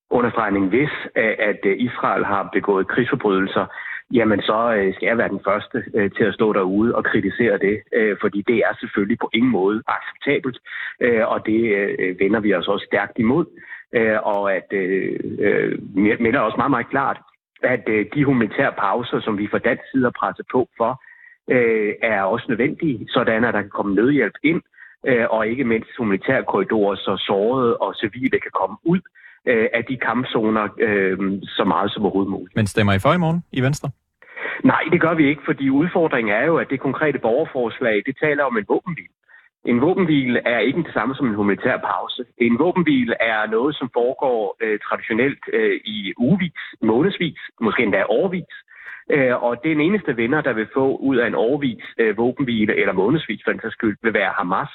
understregning 0.10 0.70
hvis, 0.70 0.94
øh, 1.16 1.36
at 1.40 1.62
øh, 1.64 1.76
Israel 1.88 2.26
har 2.26 2.50
begået 2.54 2.88
krigsforbrydelser, 2.88 3.66
jamen 4.14 4.42
så 4.42 4.74
øh, 4.78 4.94
skal 4.96 5.08
jeg 5.08 5.18
være 5.18 5.30
den 5.30 5.46
første 5.46 5.84
øh, 5.94 6.12
til 6.12 6.24
at 6.24 6.34
stå 6.34 6.54
derude 6.54 6.96
og 6.96 7.04
kritisere 7.04 7.58
det, 7.58 7.82
øh, 7.96 8.18
fordi 8.22 8.44
det 8.48 8.58
er 8.58 8.74
selvfølgelig 8.80 9.20
på 9.20 9.30
ingen 9.34 9.52
måde 9.52 9.84
acceptabelt, 9.88 10.58
og 11.32 11.46
det 11.46 11.62
vender 12.20 12.40
vi 12.40 12.54
os 12.54 12.68
også 12.68 12.86
stærkt 12.86 13.20
imod, 13.20 13.46
og 14.24 14.56
at 14.56 14.68
øh, 14.74 15.20
øh, 15.40 16.44
også 16.48 16.58
meget, 16.58 16.72
meget 16.72 16.90
klart, 16.90 17.18
at 17.64 17.88
de 18.14 18.26
humanitære 18.26 18.74
pauser, 18.78 19.20
som 19.20 19.38
vi 19.38 19.48
fra 19.48 19.58
dansk 19.58 19.84
side 19.92 20.04
har 20.04 20.16
presset 20.20 20.46
på 20.52 20.70
for, 20.78 21.02
øh, 21.50 21.94
er 22.02 22.22
også 22.22 22.46
nødvendige, 22.50 23.08
sådan 23.10 23.44
at 23.44 23.54
der 23.54 23.62
kan 23.62 23.70
komme 23.70 23.96
nødhjælp 23.96 24.38
ind, 24.44 24.62
øh, 25.08 25.26
og 25.30 25.48
ikke 25.48 25.64
mindst 25.64 25.90
humanitære 25.98 26.44
korridorer, 26.44 26.96
så 26.96 27.24
sårede 27.28 27.78
og 27.78 27.96
civile 27.96 28.40
kan 28.40 28.52
komme 28.60 28.78
ud 28.84 29.02
øh, 29.48 29.68
af 29.74 29.84
de 29.90 29.98
kampzoner 29.98 30.68
øh, 30.80 31.18
så 31.44 31.64
meget 31.64 31.92
som 31.92 32.04
overhovedet 32.04 32.32
muligt. 32.32 32.56
Men 32.56 32.68
stemmer 32.68 32.94
I 32.94 33.00
for 33.00 33.14
i 33.14 33.18
morgen 33.18 33.44
i 33.52 33.62
Venstre? 33.62 33.90
Nej, 34.64 34.84
det 34.92 35.02
gør 35.02 35.14
vi 35.14 35.30
ikke, 35.30 35.42
fordi 35.46 35.70
udfordringen 35.70 36.34
er 36.34 36.46
jo, 36.46 36.58
at 36.58 36.70
det 36.70 36.80
konkrete 36.80 37.20
borgerforslag, 37.20 38.04
det 38.06 38.16
taler 38.22 38.44
om 38.44 38.58
en 38.58 38.66
våbenbil. 38.68 39.12
En 39.66 39.82
våbenhvile 39.82 40.40
er 40.46 40.60
ikke 40.60 40.84
det 40.84 40.94
samme 40.94 41.16
som 41.16 41.28
en 41.28 41.36
humanitær 41.36 41.78
pause. 41.78 42.26
En 42.38 42.60
våbenhvile 42.60 43.16
er 43.20 43.48
noget, 43.48 43.76
som 43.76 43.90
foregår 43.94 44.58
øh, 44.62 44.80
traditionelt 44.80 45.44
øh, 45.54 45.80
i 45.86 46.14
ugevis, 46.18 46.62
månedsvis, 46.82 47.40
måske 47.62 47.84
endda 47.84 48.04
årvis. 48.10 48.54
Øh, 49.12 49.44
og 49.44 49.64
den 49.64 49.82
eneste 49.82 50.16
vinder, 50.16 50.42
der 50.42 50.54
vil 50.54 50.68
få 50.74 50.98
ud 50.98 51.18
af 51.18 51.28
en 51.28 51.36
årvis 51.36 51.84
øh, 51.98 52.18
våbenhvile, 52.18 52.76
eller 52.76 52.94
månedsvis 52.94 53.42
for 53.44 53.52
en 53.52 53.72
skyld, 53.72 53.98
vil 54.04 54.14
være 54.14 54.34
Hamas, 54.38 54.70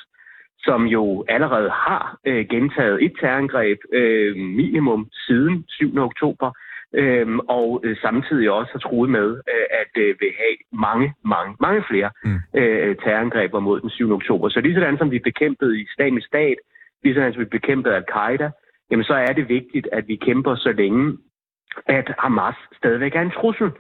som 0.67 0.81
jo 0.85 1.25
allerede 1.29 1.71
har 1.71 2.19
øh, 2.27 2.47
gentaget 2.51 3.05
et 3.05 3.13
terrorangreb 3.21 3.79
øh, 3.93 4.37
minimum 4.37 5.09
siden 5.27 5.65
7. 5.69 5.99
oktober, 5.99 6.51
øhm, 6.95 7.39
og 7.39 7.81
øh, 7.85 7.97
samtidig 7.97 8.51
også 8.51 8.73
har 8.73 8.79
troet 8.79 9.11
med, 9.11 9.29
øh, 9.53 9.67
at 9.81 9.93
øh, 10.03 10.15
vil 10.21 10.33
have 10.43 10.57
mange, 10.73 11.15
mange, 11.25 11.57
mange 11.61 11.83
flere 11.91 12.11
mm. 12.25 12.39
øh, 12.61 12.97
terrorangreber 12.97 13.61
mod 13.61 13.81
den 13.81 13.91
7. 13.91 14.13
oktober. 14.13 14.49
Så 14.49 14.61
lige 14.61 14.75
sådan 14.75 14.99
som 14.99 15.11
vi 15.11 15.19
bekæmpede 15.19 15.79
i 15.79 15.83
islamisk 15.83 16.27
stat, 16.27 16.59
lige 17.03 17.15
sådan 17.15 17.33
som 17.33 17.41
vi 17.41 17.57
bekæmpede 17.59 17.97
al-Qaida, 17.97 18.51
jamen 18.91 19.05
så 19.05 19.15
er 19.15 19.33
det 19.33 19.49
vigtigt, 19.49 19.89
at 19.93 20.09
vi 20.09 20.17
kæmper 20.17 20.55
så 20.55 20.73
længe, 20.73 21.19
at 21.87 22.15
Hamas 22.19 22.57
stadigvæk 22.77 23.15
er 23.15 23.21
en 23.21 23.37
trussel 23.39 23.71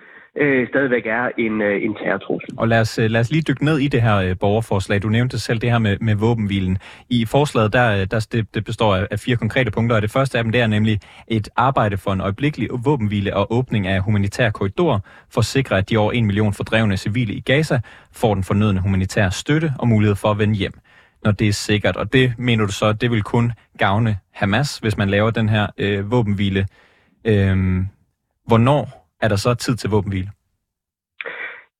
øh, 0.40 0.68
stadigvæk 0.68 1.06
er 1.06 1.28
en, 1.38 1.62
øh, 1.62 1.84
en 1.84 1.94
terrortrussel. 1.94 2.54
Og 2.56 2.68
lad 2.68 2.80
os, 2.80 2.98
øh, 2.98 3.10
lad 3.10 3.20
os 3.20 3.30
lige 3.30 3.42
dykke 3.42 3.64
ned 3.64 3.78
i 3.78 3.88
det 3.88 4.02
her 4.02 4.16
øh, 4.16 4.36
borgerforslag. 4.40 5.02
Du 5.02 5.08
nævnte 5.08 5.38
selv 5.38 5.58
det 5.58 5.70
her 5.70 5.78
med, 5.78 5.96
med 6.00 6.14
våbenhvilen. 6.14 6.78
I 7.10 7.24
forslaget, 7.24 7.72
der, 7.72 8.00
øh, 8.00 8.06
der 8.10 8.26
det, 8.32 8.54
det 8.54 8.64
består 8.64 8.96
af, 8.96 9.06
af 9.10 9.18
fire 9.18 9.36
konkrete 9.36 9.70
punkter, 9.70 9.96
og 9.96 10.02
det 10.02 10.10
første 10.10 10.38
af 10.38 10.44
dem, 10.44 10.52
det 10.52 10.60
er 10.60 10.66
nemlig 10.66 11.00
et 11.28 11.48
arbejde 11.56 11.96
for 11.96 12.12
en 12.12 12.20
øjeblikkelig 12.20 12.68
våbenhvile 12.84 13.36
og 13.36 13.52
åbning 13.52 13.86
af 13.86 14.00
humanitære 14.00 14.52
korridorer, 14.52 14.98
for 15.30 15.40
at 15.40 15.44
sikre, 15.44 15.78
at 15.78 15.90
de 15.90 15.96
over 15.96 16.12
en 16.12 16.26
million 16.26 16.52
fordrevne 16.52 16.96
civile 16.96 17.34
i 17.34 17.40
Gaza 17.40 17.80
får 18.12 18.34
den 18.34 18.44
fornødne 18.44 18.80
humanitære 18.80 19.30
støtte 19.30 19.72
og 19.78 19.88
mulighed 19.88 20.16
for 20.16 20.30
at 20.30 20.38
vende 20.38 20.54
hjem 20.54 20.72
når 21.24 21.32
det 21.32 21.48
er 21.48 21.52
sikkert. 21.52 21.96
Og 21.96 22.12
det 22.12 22.34
mener 22.38 22.66
du 22.66 22.72
så, 22.72 22.92
det 22.92 23.10
vil 23.10 23.22
kun 23.22 23.52
gavne 23.78 24.18
Hamas, 24.32 24.78
hvis 24.78 24.96
man 24.96 25.10
laver 25.10 25.30
den 25.30 25.48
her 25.48 25.66
øh, 25.78 26.10
våbenhvile. 26.10 26.66
Øhm, 27.24 27.86
hvornår 28.46 29.05
er 29.20 29.28
der 29.28 29.36
så 29.36 29.54
tid 29.54 29.76
til 29.76 29.90
våbenhvile? 29.90 30.30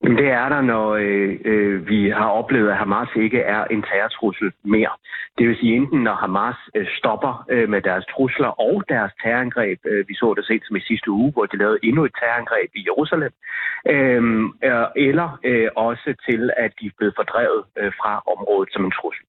Jamen 0.03 0.17
det 0.17 0.29
er 0.31 0.49
der, 0.49 0.61
når 0.61 0.87
øh, 0.95 1.39
øh, 1.45 1.87
vi 1.87 2.09
har 2.09 2.29
oplevet, 2.29 2.69
at 2.69 2.77
Hamas 2.77 3.09
ikke 3.15 3.39
er 3.39 3.63
en 3.63 3.81
terrortrussel 3.81 4.51
mere. 4.63 4.93
Det 5.37 5.47
vil 5.47 5.57
sige 5.57 5.75
enten, 5.75 5.99
når 6.03 6.15
Hamas 6.15 6.59
øh, 6.75 6.87
stopper 6.97 7.45
øh, 7.49 7.69
med 7.69 7.81
deres 7.81 8.05
trusler 8.13 8.47
og 8.47 8.83
deres 8.89 9.11
terrorangreb. 9.23 9.79
Øh, 9.85 10.07
vi 10.07 10.13
så 10.15 10.33
det 10.37 10.45
set 10.45 10.63
som 10.65 10.75
i 10.75 10.87
sidste 10.89 11.11
uge, 11.11 11.31
hvor 11.31 11.45
de 11.45 11.57
lavede 11.57 11.79
endnu 11.83 12.05
et 12.05 12.11
terrorangreb 12.19 12.69
i 12.75 12.81
Jerusalem. 12.89 13.33
Øh, 13.93 14.21
eller 15.07 15.39
øh, 15.43 15.69
også 15.75 16.09
til, 16.29 16.51
at 16.57 16.71
de 16.79 16.85
er 16.85 16.95
blevet 16.97 17.13
fordrevet 17.17 17.61
øh, 17.79 17.91
fra 17.99 18.11
området 18.33 18.69
som 18.73 18.85
en 18.85 18.91
trussel. 18.91 19.25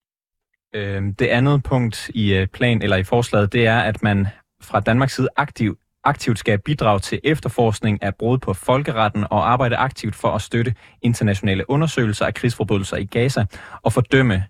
Øh, 0.79 1.03
det 1.21 1.29
andet 1.38 1.62
punkt 1.71 2.09
i 2.09 2.37
øh, 2.38 2.47
plan 2.47 2.83
eller 2.83 2.97
i 2.97 3.05
forslaget, 3.12 3.53
det 3.53 3.67
er, 3.67 3.81
at 3.91 4.03
man 4.03 4.27
fra 4.62 4.81
Danmarks 4.81 5.15
side 5.15 5.29
aktivt 5.37 5.79
aktivt 6.05 6.38
skal 6.38 6.59
bidrage 6.59 6.99
til 6.99 7.21
efterforskning 7.25 8.02
af 8.02 8.14
brud 8.14 8.38
på 8.38 8.55
folkeretten 8.55 9.25
og 9.31 9.50
arbejde 9.50 9.76
aktivt 9.76 10.14
for 10.14 10.28
at 10.28 10.43
støtte 10.43 10.75
internationale 11.02 11.71
undersøgelser 11.71 12.26
af 12.26 12.35
krigsforbrydelser 12.35 12.97
i 12.97 13.05
Gaza 13.05 13.45
og 13.83 13.93
fordømme 13.93 14.45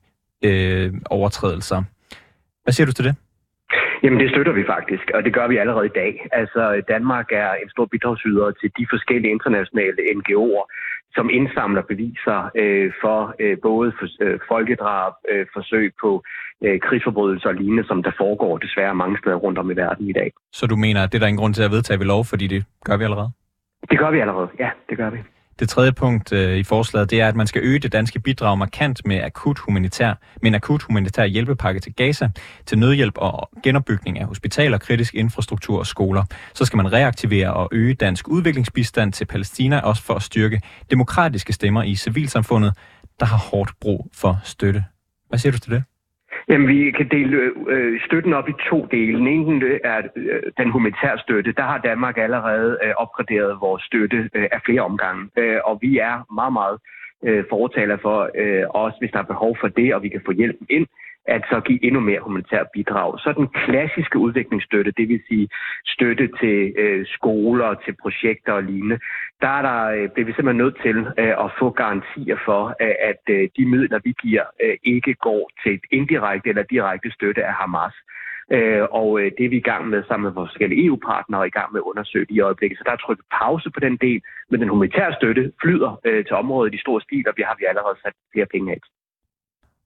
øh, 0.45 0.95
overtrædelser. 1.11 1.83
Hvad 2.63 2.73
siger 2.73 2.87
du 2.87 2.93
til 2.93 3.05
det? 3.05 3.17
Jamen 4.03 4.21
det 4.21 4.31
støtter 4.31 4.53
vi 4.53 4.65
faktisk, 4.75 5.11
og 5.15 5.25
det 5.25 5.33
gør 5.35 5.47
vi 5.49 5.57
allerede 5.57 5.87
i 5.87 5.97
dag. 6.03 6.13
Altså 6.33 6.83
Danmark 6.89 7.29
er 7.33 7.51
en 7.63 7.71
stor 7.71 7.87
bidragsyder 7.87 8.51
til 8.61 8.71
de 8.79 8.87
forskellige 8.93 9.31
internationale 9.37 10.03
NGO'er, 10.19 10.65
som 11.17 11.31
indsamler 11.31 11.83
beviser 11.83 12.51
øh, 12.63 12.93
for 13.03 13.35
øh, 13.41 13.57
både 13.63 13.93
for, 13.99 14.07
øh, 14.25 14.39
folkedrab, 14.49 15.13
øh, 15.33 15.47
forsøg 15.57 15.93
på 16.03 16.11
øh, 16.65 16.81
krigsforbrydelser 16.81 17.49
og 17.49 17.55
lignende, 17.55 17.85
som 17.87 18.03
der 18.03 18.13
foregår 18.23 18.59
desværre 18.59 18.95
mange 18.95 19.19
steder 19.19 19.37
rundt 19.37 19.59
om 19.59 19.71
i 19.71 19.75
verden 19.75 20.09
i 20.09 20.13
dag. 20.13 20.33
Så 20.53 20.67
du 20.67 20.77
mener, 20.77 21.01
at 21.03 21.13
det 21.13 21.19
er 21.19 21.23
der 21.23 21.27
ingen 21.27 21.43
grund 21.43 21.55
til 21.55 21.63
at 21.63 21.71
vedtage 21.71 21.99
ved 21.99 22.07
lov, 22.07 22.25
fordi 22.25 22.47
det 22.47 22.65
gør 22.85 22.97
vi 22.97 23.05
allerede? 23.05 23.31
Det 23.91 23.99
gør 23.99 24.11
vi 24.11 24.19
allerede, 24.21 24.49
ja, 24.59 24.71
det 24.89 24.97
gør 24.97 25.11
vi. 25.11 25.19
Det 25.59 25.69
tredje 25.69 25.93
punkt 25.93 26.33
øh, 26.33 26.57
i 26.57 26.65
forslaget, 26.65 27.11
det 27.11 27.21
er, 27.21 27.29
at 27.29 27.37
man 27.37 27.47
skal 27.47 27.63
øge 27.65 27.79
det 27.79 27.93
danske 27.93 28.21
bidrag 28.21 28.59
markant 28.59 29.07
med 29.07 29.21
akut 29.23 29.59
humanitær, 29.59 30.15
med 30.43 30.51
en 30.51 30.55
akut 30.55 30.83
humanitær 30.83 31.25
hjælpepakke 31.25 31.81
til 31.81 31.95
Gaza, 31.95 32.29
til 32.67 32.79
nødhjælp 32.79 33.15
og 33.17 33.51
genopbygning 33.63 34.19
af 34.19 34.27
hospitaler, 34.27 34.79
kritisk 34.79 35.15
infrastruktur 35.15 35.79
og 35.79 35.87
skoler. 35.87 36.25
Så 36.55 36.65
skal 36.65 36.77
man 36.77 36.93
reaktivere 36.93 37.53
og 37.55 37.69
øge 37.73 37.95
dansk 37.95 38.29
udviklingsbistand 38.29 39.13
til 39.13 39.25
Palæstina, 39.25 39.81
også 39.81 40.03
for 40.03 40.15
at 40.15 40.23
styrke 40.23 40.61
demokratiske 40.91 41.53
stemmer 41.53 41.83
i 41.83 41.95
civilsamfundet, 41.95 42.75
der 43.21 43.27
har 43.27 43.39
hårdt 43.39 43.71
brug 43.81 44.11
for 44.15 44.41
støtte. 44.45 44.85
Hvad 45.29 45.39
siger 45.39 45.53
du 45.53 45.59
til 45.59 45.73
det? 45.73 45.83
Jamen, 46.51 46.69
vi 46.69 46.91
kan 46.91 47.09
dele 47.09 47.37
øh, 47.69 48.01
støtten 48.07 48.33
op 48.33 48.49
i 48.49 48.53
to 48.71 48.87
dele. 48.91 49.19
Den 49.19 49.27
ene 49.27 49.65
øh, 49.65 49.81
er 49.85 50.03
øh, 50.17 50.43
den 50.59 50.71
humanitære 50.71 51.19
støtte. 51.19 51.53
Der 51.53 51.63
har 51.63 51.79
Danmark 51.79 52.19
allerede 52.19 52.79
øh, 52.85 52.95
opgraderet 52.97 53.61
vores 53.61 53.83
støtte 53.83 54.31
øh, 54.35 54.49
af 54.53 54.61
flere 54.65 54.81
omgange. 54.81 55.29
Øh, 55.37 55.59
og 55.65 55.79
vi 55.83 55.99
er 55.99 56.35
meget, 56.35 56.53
meget 56.53 56.79
øh, 57.25 57.45
fortaler 57.51 57.97
for, 58.03 58.31
øh, 58.35 58.65
også 58.71 58.97
hvis 59.01 59.11
der 59.11 59.19
er 59.19 59.33
behov 59.33 59.57
for 59.61 59.69
det, 59.69 59.95
og 59.95 60.03
vi 60.03 60.09
kan 60.09 60.23
få 60.27 60.33
hjælp 60.33 60.57
ind, 60.71 60.87
at 61.35 61.43
så 61.51 61.61
give 61.61 61.85
endnu 61.85 62.01
mere 62.01 62.21
humanitær 62.21 62.63
bidrag. 62.75 63.19
Så 63.19 63.33
den 63.37 63.49
klassiske 63.49 64.19
udviklingsstøtte, 64.19 64.93
det 64.99 65.09
vil 65.09 65.21
sige 65.29 65.49
støtte 65.87 66.27
til 66.41 66.75
øh, 66.79 67.07
skoler, 67.07 67.75
til 67.85 67.95
projekter 68.03 68.53
og 68.53 68.63
lignende, 68.63 68.99
der 69.43 69.49
er 69.49 69.63
der, 69.63 69.81
øh, 69.97 70.09
bliver 70.13 70.27
vi 70.27 70.33
simpelthen 70.33 70.65
nødt 70.65 70.79
til 70.83 70.99
øh, 71.23 71.35
at 71.45 71.51
få 71.59 71.71
garantier 71.71 72.39
for, 72.45 72.63
øh, 72.85 72.97
at 73.11 73.23
øh, 73.31 73.49
de 73.57 73.65
midler, 73.67 74.01
vi 74.05 74.13
giver, 74.23 74.45
øh, 74.65 74.77
ikke 74.83 75.15
går 75.15 75.51
til 75.63 75.73
et 75.75 75.85
indirekte 75.91 76.49
eller 76.49 76.63
direkte 76.63 77.11
støtte 77.11 77.45
af 77.45 77.55
Hamas. 77.55 77.95
Øh, 78.57 78.85
og 78.91 79.21
øh, 79.21 79.33
det 79.39 79.45
er 79.45 79.49
vi 79.49 79.57
i 79.57 79.69
gang 79.71 79.89
med 79.89 80.03
sammen 80.09 80.25
med 80.25 80.33
vores 80.33 80.51
forskellige 80.51 80.85
EU-partnere 80.87 81.47
i 81.47 81.51
gang 81.51 81.73
med 81.73 81.81
at 81.81 81.89
undersøge 81.91 82.27
i 82.31 82.41
øjeblikket. 82.41 82.79
Så 82.79 82.85
der 82.87 82.93
er 82.93 83.05
trykket 83.05 83.27
pause 83.41 83.71
på 83.71 83.81
den 83.81 83.97
del, 83.97 84.21
men 84.51 84.61
den 84.61 84.69
humanitære 84.69 85.15
støtte 85.15 85.53
flyder 85.63 86.01
øh, 86.05 86.25
til 86.25 86.37
området 86.43 86.75
i 86.75 86.85
stor 86.85 86.99
stil, 86.99 87.29
og 87.29 87.35
vi 87.37 87.43
har 87.43 87.57
vi 87.59 87.65
allerede 87.65 87.97
sat 88.03 88.13
flere 88.33 88.47
penge 88.55 88.73
af. 88.73 88.81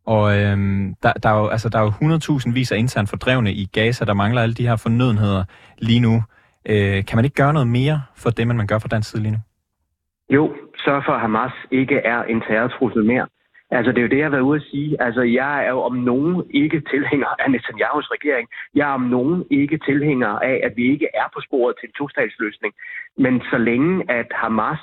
Og 0.06 0.38
øhm, 0.38 0.94
der, 1.02 1.12
der, 1.12 1.28
er 1.28 1.38
jo, 1.38 1.48
altså, 1.48 1.68
der 1.68 1.78
er 1.78 1.82
jo 1.82 1.90
100.000 1.90 2.54
vis 2.54 2.72
af 2.72 2.78
internt 2.78 3.10
fordrevne 3.10 3.52
i 3.52 3.64
Gaza, 3.72 4.04
der 4.04 4.14
mangler 4.14 4.42
alle 4.42 4.54
de 4.54 4.68
her 4.68 4.76
fornødenheder 4.76 5.44
lige 5.78 6.00
nu. 6.00 6.22
Øh, 6.68 7.04
kan 7.04 7.16
man 7.16 7.24
ikke 7.24 7.34
gøre 7.42 7.52
noget 7.52 7.68
mere 7.68 8.02
for 8.16 8.30
det, 8.30 8.46
man 8.46 8.66
gør 8.66 8.78
fra 8.78 8.88
dansk 8.88 9.10
side 9.10 9.22
lige 9.22 9.32
nu? 9.32 9.38
Jo, 10.30 10.54
sørg 10.84 11.02
for, 11.06 11.12
at 11.12 11.20
Hamas 11.20 11.52
ikke 11.70 11.96
er 11.96 12.22
en 12.22 12.40
terrortrussel 12.40 13.04
mere. 13.04 13.26
Altså, 13.76 13.92
det 13.92 13.98
er 13.98 14.02
jo 14.02 14.08
det, 14.08 14.18
jeg 14.18 14.24
har 14.24 14.36
været 14.36 14.48
ude 14.50 14.60
at 14.60 14.68
sige. 14.70 15.02
Altså, 15.02 15.22
jeg 15.22 15.64
er 15.66 15.70
jo 15.70 15.80
om 15.80 15.96
nogen 16.10 16.36
ikke 16.50 16.80
tilhænger 16.92 17.30
af 17.42 17.50
Netanyahus 17.50 18.08
regering. 18.16 18.48
Jeg 18.74 18.88
er 18.90 18.94
om 19.00 19.06
nogen 19.16 19.44
ikke 19.50 19.78
tilhænger 19.88 20.28
af, 20.50 20.60
at 20.66 20.72
vi 20.76 20.84
ikke 20.92 21.08
er 21.14 21.28
på 21.34 21.40
sporet 21.46 21.74
til 21.76 21.86
en 21.88 21.92
tostatsløsning. 21.98 22.74
Men 23.18 23.34
så 23.50 23.58
længe, 23.58 24.10
at 24.10 24.28
Hamas 24.40 24.82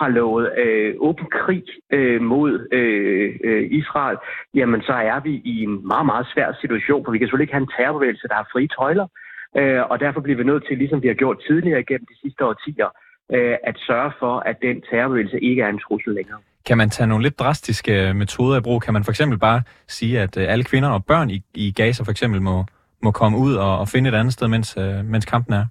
har 0.00 0.08
lovet 0.08 0.46
øh, 0.64 0.94
åben 1.08 1.26
krig 1.40 1.66
øh, 1.96 2.20
mod 2.32 2.52
øh, 2.78 3.28
øh, 3.48 3.64
Israel, 3.80 4.18
jamen 4.54 4.80
så 4.88 4.92
er 4.92 5.20
vi 5.26 5.34
i 5.52 5.54
en 5.66 5.86
meget, 5.92 6.06
meget 6.06 6.26
svær 6.32 6.48
situation, 6.60 7.04
for 7.04 7.12
vi 7.12 7.18
kan 7.18 7.26
selvfølgelig 7.26 7.48
ikke 7.48 7.58
have 7.58 7.66
en 7.68 7.74
terrorbevægelse, 7.76 8.28
der 8.28 8.34
har 8.40 8.48
frie 8.52 8.68
tøjler, 8.78 9.06
øh, 9.58 9.82
og 9.90 10.00
derfor 10.04 10.20
bliver 10.20 10.38
vi 10.40 10.44
nødt 10.50 10.64
til, 10.68 10.78
ligesom 10.78 11.02
vi 11.02 11.08
har 11.12 11.18
gjort 11.22 11.38
tidligere 11.48 11.82
gennem 11.90 12.06
de 12.12 12.20
sidste 12.22 12.44
årtier, 12.50 12.90
øh, 13.34 13.56
at 13.70 13.76
sørge 13.88 14.12
for, 14.18 14.34
at 14.50 14.56
den 14.62 14.76
terrorbevægelse 14.90 15.38
ikke 15.48 15.62
er 15.62 15.68
en 15.68 15.80
trussel 15.84 16.14
længere. 16.14 16.40
Kan 16.66 16.78
man 16.78 16.90
tage 16.90 17.06
nogle 17.06 17.22
lidt 17.22 17.38
drastiske 17.38 18.08
øh, 18.08 18.16
metoder 18.16 18.58
i 18.58 18.60
brug? 18.60 18.82
Kan 18.82 18.94
man 18.94 19.04
for 19.04 19.12
eksempel 19.12 19.38
bare 19.38 19.62
sige, 19.88 20.20
at 20.20 20.36
øh, 20.36 20.52
alle 20.52 20.64
kvinder 20.64 20.88
og 20.88 21.04
børn 21.04 21.30
i, 21.30 21.38
i 21.54 21.72
Gaza 21.72 22.02
for 22.02 22.10
eksempel 22.10 22.42
må, 22.42 22.64
må 23.02 23.10
komme 23.10 23.38
ud 23.38 23.54
og, 23.54 23.78
og 23.78 23.88
finde 23.88 24.10
et 24.10 24.14
andet 24.14 24.32
sted, 24.32 24.48
mens, 24.48 24.76
øh, 24.76 25.04
mens 25.04 25.24
kampen 25.24 25.54
er? 25.54 25.64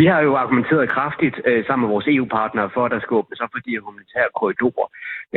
Vi 0.00 0.06
har 0.06 0.20
jo 0.20 0.36
argumenteret 0.36 0.88
kraftigt 0.88 1.36
øh, 1.44 1.66
sammen 1.66 1.82
med 1.86 1.94
vores 1.94 2.06
EU-partnere 2.08 2.70
for, 2.74 2.84
at 2.84 2.90
der 2.90 3.00
skal 3.00 3.14
åbnes 3.14 3.40
op 3.40 3.48
for 3.52 3.58
de 3.58 3.70
her 3.70 3.80
humanitære 3.80 4.28
korridorer. 4.38 4.88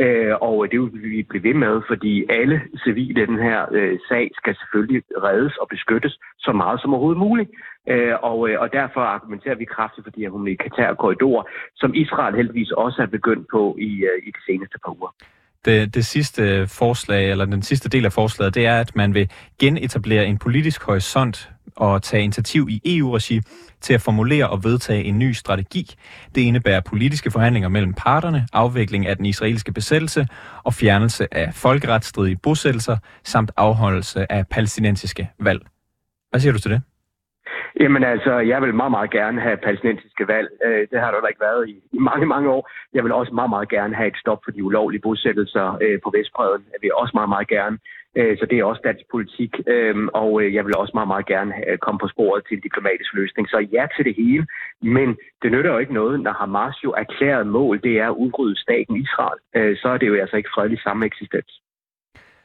Øh, 0.02 0.34
og 0.40 0.70
det 0.70 0.80
vil 0.80 1.10
vi 1.10 1.22
blive 1.22 1.44
ved 1.48 1.54
med, 1.54 1.82
fordi 1.90 2.12
alle 2.30 2.60
civile 2.84 3.22
i 3.22 3.26
den 3.26 3.38
her 3.38 3.66
øh, 3.72 3.98
sag 4.08 4.30
skal 4.40 4.56
selvfølgelig 4.60 5.02
reddes 5.26 5.56
og 5.56 5.66
beskyttes 5.68 6.18
så 6.38 6.52
meget 6.52 6.80
som 6.80 6.94
overhovedet 6.94 7.24
muligt. 7.26 7.50
Øh, 7.88 8.14
og, 8.22 8.38
øh, 8.48 8.60
og 8.60 8.72
derfor 8.72 9.00
argumenterer 9.00 9.54
vi 9.54 9.64
kraftigt 9.64 10.04
for 10.04 10.10
de 10.10 10.20
her 10.20 10.30
humanitære 10.30 10.96
korridorer, 10.96 11.44
som 11.76 11.94
Israel 11.94 12.34
heldigvis 12.36 12.70
også 12.70 13.02
er 13.02 13.06
begyndt 13.16 13.46
på 13.50 13.76
i, 13.78 13.90
øh, 14.10 14.18
i 14.26 14.30
de 14.30 14.42
seneste 14.46 14.78
par 14.84 14.92
uger. 14.98 15.12
Det, 15.64 15.94
det 15.94 16.06
sidste 16.06 16.66
forslag, 16.66 17.30
eller 17.30 17.44
den 17.44 17.62
sidste 17.62 17.88
del 17.88 18.04
af 18.04 18.12
forslaget, 18.12 18.54
det 18.54 18.66
er, 18.66 18.80
at 18.80 18.96
man 18.96 19.14
vil 19.14 19.30
genetablere 19.58 20.26
en 20.26 20.38
politisk 20.38 20.82
horisont 20.82 21.50
og 21.76 22.02
tage 22.02 22.22
initiativ 22.22 22.68
i 22.70 22.80
EU-regi 22.84 23.40
til 23.80 23.94
at 23.94 24.00
formulere 24.00 24.48
og 24.50 24.64
vedtage 24.64 25.04
en 25.04 25.18
ny 25.18 25.32
strategi. 25.32 25.94
Det 26.34 26.40
indebærer 26.40 26.80
politiske 26.80 27.30
forhandlinger 27.30 27.68
mellem 27.68 27.94
parterne, 27.94 28.46
afvikling 28.52 29.06
af 29.06 29.16
den 29.16 29.26
israelske 29.26 29.72
besættelse 29.72 30.28
og 30.64 30.74
fjernelse 30.74 31.34
af 31.34 31.54
folkeretstridige 31.54 32.36
bosættelser 32.36 32.96
samt 33.24 33.50
afholdelse 33.56 34.32
af 34.32 34.46
palæstinensiske 34.46 35.30
valg. 35.40 35.60
Hvad 36.30 36.40
siger 36.40 36.52
du 36.52 36.58
til 36.58 36.70
det? 36.70 36.82
Jamen 37.80 38.04
altså, 38.04 38.32
jeg 38.38 38.62
vil 38.62 38.74
meget, 38.74 38.90
meget 38.90 39.10
gerne 39.10 39.40
have 39.40 39.56
palæstinensiske 39.56 40.28
valg. 40.28 40.48
Øh, 40.64 40.86
det 40.90 41.00
har 41.00 41.10
der 41.10 41.26
ikke 41.26 41.40
været 41.40 41.68
i, 41.68 41.76
i 41.92 41.98
mange, 41.98 42.26
mange 42.26 42.50
år. 42.50 42.70
Jeg 42.94 43.04
vil 43.04 43.12
også 43.12 43.32
meget, 43.34 43.50
meget 43.50 43.68
gerne 43.68 43.94
have 43.94 44.08
et 44.08 44.16
stop 44.16 44.40
for 44.44 44.50
de 44.50 44.64
ulovlige 44.64 45.00
bosættelser 45.00 45.78
øh, 45.82 46.00
på 46.04 46.10
Vestbreden. 46.16 46.62
Jeg 46.72 46.78
vil 46.82 46.90
også 46.94 47.12
meget, 47.14 47.28
meget 47.28 47.48
gerne. 47.48 47.78
Øh, 48.16 48.38
så 48.38 48.46
det 48.46 48.58
er 48.58 48.64
også 48.64 48.82
dansk 48.84 49.04
politik. 49.10 49.52
Og 50.12 50.54
jeg 50.56 50.64
vil 50.66 50.76
også 50.76 50.90
meget, 50.94 51.08
meget 51.08 51.26
gerne 51.26 51.54
komme 51.84 51.98
på 51.98 52.08
sporet 52.08 52.42
til 52.44 52.56
en 52.56 52.62
diplomatisk 52.62 53.14
løsning. 53.14 53.48
Så 53.48 53.58
ja 53.76 53.86
til 53.96 54.04
det 54.04 54.14
hele. 54.14 54.46
Men 54.82 55.08
det 55.42 55.52
nytter 55.52 55.72
jo 55.72 55.78
ikke 55.78 55.94
noget, 55.94 56.20
når 56.20 56.32
Hamas 56.32 56.76
jo 56.84 56.90
erklæret 56.92 57.46
mål, 57.46 57.80
det 57.82 57.98
er 57.98 58.08
at 58.08 58.18
udrydde 58.24 58.60
staten 58.60 58.96
Israel. 58.96 59.38
Så 59.76 59.88
er 59.88 59.98
det 59.98 60.08
jo 60.08 60.14
altså 60.14 60.36
ikke 60.36 60.54
fredelig 60.54 60.80
samme 60.80 61.06
eksistens. 61.06 61.60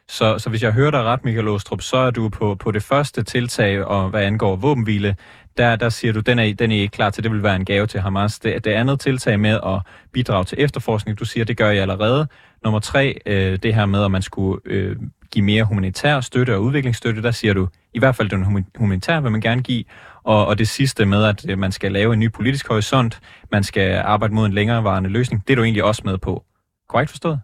Så, 0.09 0.39
så 0.39 0.49
hvis 0.49 0.63
jeg 0.63 0.73
hører 0.73 0.91
dig 0.91 1.03
ret, 1.03 1.25
Michael 1.25 1.47
Åstrup, 1.47 1.81
så 1.81 1.97
er 1.97 2.11
du 2.11 2.29
på, 2.29 2.55
på 2.55 2.71
det 2.71 2.83
første 2.83 3.23
tiltag, 3.23 3.85
og 3.85 4.09
hvad 4.09 4.23
angår 4.23 4.55
våbenhvile, 4.55 5.15
der, 5.57 5.75
der 5.75 5.89
siger 5.89 6.13
du, 6.13 6.19
den 6.19 6.39
er, 6.39 6.53
den 6.53 6.71
er 6.71 6.75
ikke 6.75 6.91
klar 6.91 7.09
til, 7.09 7.23
det 7.23 7.31
vil 7.31 7.43
være 7.43 7.55
en 7.55 7.65
gave 7.65 7.87
til 7.87 7.99
Hamas. 7.99 8.39
Det, 8.39 8.65
det 8.65 8.71
andet 8.71 8.99
tiltag 8.99 9.39
med 9.39 9.59
at 9.65 9.81
bidrage 10.11 10.43
til 10.43 10.57
efterforskning, 10.61 11.19
du 11.19 11.25
siger, 11.25 11.45
det 11.45 11.57
gør 11.57 11.69
jeg 11.69 11.81
allerede. 11.81 12.27
Nummer 12.63 12.79
tre, 12.79 13.19
øh, 13.25 13.59
det 13.63 13.75
her 13.75 13.85
med, 13.85 14.05
at 14.05 14.11
man 14.11 14.21
skulle 14.21 14.61
øh, 14.65 14.95
give 15.31 15.45
mere 15.45 15.63
humanitær 15.63 16.19
støtte 16.19 16.55
og 16.55 16.61
udviklingsstøtte, 16.61 17.21
der 17.21 17.31
siger 17.31 17.53
du, 17.53 17.67
i 17.93 17.99
hvert 17.99 18.15
fald 18.15 18.29
den 18.29 18.65
humanitær 18.77 19.19
vil 19.19 19.31
man 19.31 19.41
gerne 19.41 19.63
give. 19.63 19.83
Og, 20.23 20.47
og 20.47 20.57
det 20.57 20.67
sidste 20.67 21.05
med, 21.05 21.23
at 21.23 21.49
øh, 21.49 21.57
man 21.57 21.71
skal 21.71 21.91
lave 21.91 22.13
en 22.13 22.19
ny 22.19 22.31
politisk 22.31 22.67
horisont, 22.67 23.19
man 23.51 23.63
skal 23.63 24.01
arbejde 24.05 24.33
mod 24.33 24.45
en 24.45 24.53
længerevarende 24.53 25.09
løsning, 25.09 25.47
det 25.47 25.53
er 25.53 25.55
du 25.55 25.63
egentlig 25.63 25.83
også 25.83 26.01
med 26.05 26.17
på. 26.17 26.43
Korrekt 26.89 27.09
forstået? 27.09 27.39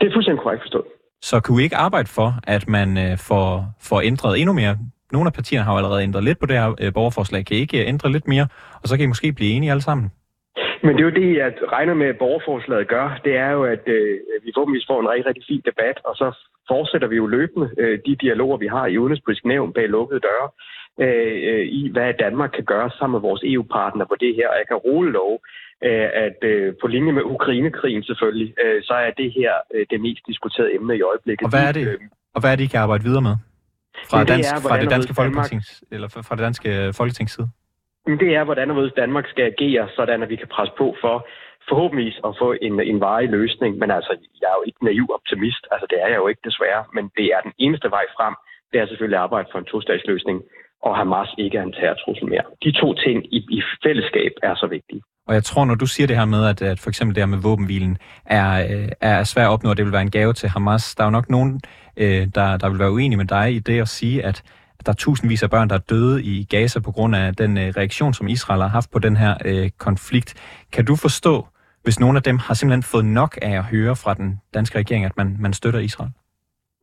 Det 0.00 0.08
er 0.08 0.12
fuldstændig 0.12 0.42
korrekt 0.42 0.62
forstået. 0.62 0.84
Så 1.22 1.40
kunne 1.40 1.60
I 1.60 1.64
ikke 1.64 1.76
arbejde 1.76 2.08
for, 2.08 2.30
at 2.46 2.68
man 2.68 2.98
øh, 2.98 3.18
får, 3.28 3.48
får 3.88 4.00
ændret 4.00 4.40
endnu 4.40 4.52
mere? 4.52 4.76
Nogle 5.12 5.26
af 5.26 5.32
partierne 5.32 5.64
har 5.64 5.72
jo 5.72 5.78
allerede 5.78 6.02
ændret 6.02 6.24
lidt 6.24 6.38
på 6.38 6.46
det 6.46 6.56
her 6.56 6.74
øh, 6.80 6.92
borgerforslag. 6.92 7.46
Kan 7.46 7.56
I 7.56 7.60
ikke 7.60 7.82
øh, 7.82 7.88
ændre 7.88 8.12
lidt 8.12 8.28
mere, 8.28 8.46
og 8.82 8.88
så 8.88 8.96
kan 8.96 9.04
I 9.04 9.12
måske 9.12 9.32
blive 9.32 9.52
enige 9.52 9.70
alle 9.70 9.82
sammen? 9.82 10.10
Men 10.82 10.92
det 10.94 11.00
er 11.00 11.10
jo 11.10 11.20
det, 11.22 11.36
jeg 11.36 11.52
regner 11.76 11.94
med, 11.94 12.06
at 12.06 12.18
borgerforslaget 12.18 12.88
gør. 12.88 13.20
Det 13.24 13.36
er 13.36 13.50
jo, 13.50 13.62
at 13.64 13.84
øh, 13.86 14.20
vi 14.44 14.50
forhåbentlig 14.54 14.82
får 14.90 15.00
en 15.00 15.08
rigtig, 15.08 15.26
rigtig 15.26 15.44
fin 15.48 15.62
debat, 15.70 15.96
og 16.04 16.14
så 16.16 16.28
fortsætter 16.68 17.08
vi 17.08 17.16
jo 17.16 17.26
løbende 17.26 17.70
øh, 17.78 17.98
de 18.06 18.16
dialoger, 18.24 18.56
vi 18.56 18.66
har 18.66 18.86
i 18.86 18.98
udenrigspolitisk 18.98 19.44
nævn 19.44 19.72
bag 19.72 19.88
lukkede 19.88 20.20
døre, 20.28 20.48
øh, 21.04 21.36
øh 21.50 21.66
i 21.80 21.80
hvad 21.92 22.14
Danmark 22.24 22.50
kan 22.54 22.64
gøre 22.64 22.90
sammen 22.98 23.14
med 23.16 23.26
vores 23.28 23.42
EU-partner 23.44 24.04
på 24.04 24.16
det 24.22 24.32
her. 24.38 24.48
Og 24.48 24.56
jeg 24.60 24.66
kan 24.68 24.76
roligt 24.76 25.12
love, 25.12 25.38
at 26.24 26.38
øh, 26.42 26.74
på 26.80 26.86
linje 26.86 27.12
med 27.12 27.22
Ukrainekrigen 27.22 28.02
selvfølgelig, 28.02 28.54
øh, 28.64 28.82
så 28.82 28.94
er 28.94 29.10
det 29.10 29.32
her 29.32 29.52
øh, 29.74 29.86
det 29.90 30.00
mest 30.00 30.22
diskuterede 30.26 30.74
emne 30.74 30.96
i 30.96 31.02
øjeblikket. 31.02 31.44
Og 31.44 31.50
hvad 31.50 31.68
er 31.68 31.72
det, 31.72 31.86
øh, 31.88 31.98
og 32.34 32.40
hvad 32.40 32.52
er 32.52 32.56
det 32.56 32.64
I 32.64 32.66
kan 32.66 32.80
arbejde 32.80 33.04
videre 33.04 33.22
med? 33.22 33.36
Fra, 34.10 34.20
det 34.20 34.28
dansk, 34.28 34.52
er, 34.52 34.60
fra 34.68 34.80
det 34.80 34.90
danske 34.90 35.14
folketings, 35.14 35.84
eller 35.92 36.08
fra 36.28 36.34
det 36.36 36.42
danske 36.48 36.92
folketings 36.96 37.32
side? 37.32 37.48
Det 38.06 38.30
er, 38.38 38.44
hvordan 38.44 38.90
Danmark 38.96 39.26
skal 39.28 39.44
agere, 39.52 39.88
sådan 39.96 40.22
at 40.22 40.28
vi 40.28 40.36
kan 40.36 40.48
presse 40.48 40.74
på 40.78 40.96
for 41.00 41.28
forhåbentlig 41.68 42.12
at 42.28 42.32
få 42.42 42.48
en, 42.66 42.74
en 42.80 43.00
varig 43.00 43.28
løsning. 43.28 43.78
Men 43.78 43.90
altså, 43.90 44.12
jeg 44.40 44.48
er 44.52 44.58
jo 44.60 44.64
ikke 44.66 44.84
naiv 44.84 45.06
optimist. 45.18 45.62
Altså, 45.72 45.86
det 45.90 45.98
er 46.04 46.08
jeg 46.12 46.20
jo 46.22 46.28
ikke 46.28 46.44
desværre. 46.48 46.82
Men 46.96 47.04
det 47.18 47.26
er 47.34 47.40
den 47.46 47.52
eneste 47.58 47.88
vej 47.96 48.04
frem. 48.16 48.34
Det 48.72 48.80
er 48.80 48.86
selvfølgelig 48.86 49.18
at 49.18 49.26
arbejde 49.26 49.48
for 49.52 49.58
en 49.58 49.70
to-statsløsning, 49.70 50.38
og 50.86 50.96
Hamas 50.96 51.30
ikke 51.38 51.58
er 51.58 51.62
en 51.62 51.76
terrortrussel 51.78 52.26
mere. 52.32 52.44
De 52.64 52.72
to 52.80 52.88
ting 52.94 53.18
i, 53.36 53.38
i 53.58 53.62
fællesskab 53.84 54.32
er 54.42 54.54
så 54.54 54.66
vigtige. 54.66 55.02
Og 55.30 55.34
jeg 55.34 55.44
tror, 55.44 55.64
når 55.64 55.74
du 55.74 55.86
siger 55.86 56.06
det 56.06 56.16
her 56.16 56.24
med, 56.24 56.46
at, 56.46 56.62
at 56.62 56.80
for 56.80 56.90
eksempel 56.90 57.14
det 57.14 57.20
her 57.20 57.26
med 57.26 57.38
våbenhvilen 57.38 57.98
er, 58.24 58.66
øh, 58.70 58.88
er 59.00 59.24
svært 59.24 59.44
at 59.44 59.50
opnå, 59.50 59.70
at 59.70 59.76
det 59.76 59.84
vil 59.84 59.92
være 59.92 60.02
en 60.02 60.10
gave 60.10 60.32
til 60.32 60.48
Hamas, 60.48 60.94
der 60.94 61.02
er 61.02 61.06
jo 61.06 61.10
nok 61.10 61.30
nogen, 61.30 61.60
øh, 61.96 62.28
der, 62.34 62.56
der 62.56 62.68
vil 62.68 62.78
være 62.78 62.92
uenige 62.92 63.16
med 63.16 63.24
dig 63.24 63.54
i 63.54 63.58
det 63.58 63.80
at 63.80 63.88
sige, 63.88 64.24
at 64.24 64.42
der 64.86 64.92
er 64.92 64.96
tusindvis 64.96 65.42
af 65.42 65.50
børn, 65.50 65.68
der 65.68 65.74
er 65.74 65.78
døde 65.78 66.22
i 66.22 66.44
Gaza 66.44 66.80
på 66.80 66.92
grund 66.92 67.16
af 67.16 67.36
den 67.36 67.58
øh, 67.58 67.72
reaktion, 67.76 68.14
som 68.14 68.28
Israel 68.28 68.60
har 68.60 68.68
haft 68.68 68.90
på 68.90 68.98
den 68.98 69.16
her 69.16 69.34
øh, 69.44 69.70
konflikt. 69.78 70.34
Kan 70.72 70.84
du 70.84 70.96
forstå, 70.96 71.46
hvis 71.82 72.00
nogle 72.00 72.16
af 72.16 72.22
dem 72.22 72.38
har 72.38 72.54
simpelthen 72.54 72.82
fået 72.82 73.04
nok 73.04 73.38
af 73.42 73.56
at 73.56 73.64
høre 73.64 73.96
fra 73.96 74.14
den 74.14 74.40
danske 74.54 74.78
regering, 74.78 75.04
at 75.04 75.16
man, 75.16 75.36
man 75.38 75.52
støtter 75.52 75.80
Israel? 75.80 76.10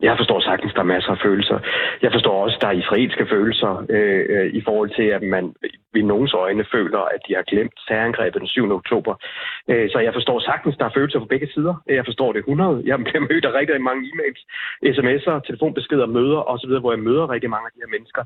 Jeg 0.01 0.17
forstår 0.17 0.39
sagtens, 0.39 0.73
der 0.73 0.79
er 0.79 0.93
masser 0.95 1.12
af 1.12 1.19
følelser. 1.27 1.60
Jeg 2.01 2.12
forstår 2.12 2.43
også, 2.43 2.57
der 2.62 2.67
er 2.67 2.71
israelske 2.81 3.25
følelser 3.29 3.86
øh, 3.89 4.25
øh, 4.29 4.53
i 4.53 4.62
forhold 4.62 4.89
til, 4.95 5.07
at 5.17 5.21
man 5.21 5.55
i 5.95 6.01
nogens 6.01 6.33
øjne 6.33 6.65
føler, 6.71 6.99
at 6.99 7.21
de 7.27 7.36
har 7.36 7.43
glemt 7.51 7.75
terrorangrebet 7.88 8.39
den 8.39 8.47
7. 8.47 8.71
oktober. 8.71 9.13
Øh, 9.69 9.89
så 9.91 9.99
jeg 9.99 10.13
forstår 10.13 10.39
sagtens, 10.39 10.77
der 10.77 10.86
er 10.86 10.95
følelser 10.97 11.19
på 11.19 11.25
begge 11.25 11.47
sider. 11.53 11.75
Jeg 11.88 12.05
forstår 12.05 12.31
det 12.33 12.39
100. 12.39 12.83
Jeg 12.86 12.97
bliver 13.03 13.27
mødt 13.31 13.45
af 13.45 13.53
rigtig 13.53 13.81
mange 13.81 14.03
e-mails, 14.10 14.41
sms'er, 14.97 15.39
telefonbeskeder, 15.47 16.05
møder 16.05 16.41
osv., 16.51 16.71
hvor 16.79 16.91
jeg 16.91 16.99
møder 16.99 17.29
rigtig 17.29 17.49
mange 17.49 17.65
af 17.65 17.71
de 17.75 17.83
her 17.83 17.91
mennesker. 17.95 18.23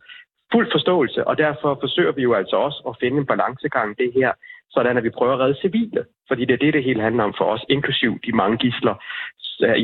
Fuld 0.53 0.67
forståelse, 0.71 1.27
og 1.27 1.38
derfor 1.38 1.77
forsøger 1.84 2.12
vi 2.12 2.21
jo 2.21 2.34
altså 2.34 2.55
også 2.55 2.79
at 2.89 2.97
finde 3.01 3.17
en 3.17 3.25
balancegang 3.25 3.97
det 3.97 4.12
her, 4.13 4.31
sådan 4.75 4.97
at 4.97 5.03
vi 5.03 5.10
prøver 5.17 5.34
at 5.34 5.39
redde 5.39 5.62
civile. 5.62 6.01
Fordi 6.27 6.45
det 6.45 6.53
er 6.53 6.63
det, 6.65 6.73
det 6.73 6.84
hele 6.84 7.01
handler 7.01 7.23
om 7.23 7.34
for 7.39 7.45
os, 7.53 7.65
inklusiv 7.69 8.12
de 8.25 8.31
mange 8.41 8.57
gisler, 8.57 8.95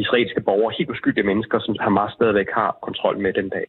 israelske 0.03 0.41
borgere, 0.41 0.73
helt 0.77 0.89
uskyldige 0.89 1.27
mennesker, 1.31 1.59
som 1.59 1.75
Hamas 1.79 2.11
stadigvæk 2.13 2.49
har 2.53 2.77
kontrol 2.81 3.19
med 3.19 3.33
den 3.33 3.49
dag. 3.49 3.67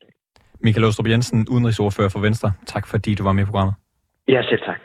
Michael 0.60 0.84
Åstrup 0.84 1.08
Jensen, 1.08 1.46
udenrigsordfører 1.50 2.08
for 2.08 2.20
Venstre. 2.20 2.52
Tak 2.66 2.86
fordi 2.86 3.14
du 3.14 3.22
var 3.22 3.32
med 3.32 3.42
i 3.42 3.46
programmet. 3.46 3.74
Ja, 4.28 4.42
selv 4.42 4.60
tak. 4.60 4.80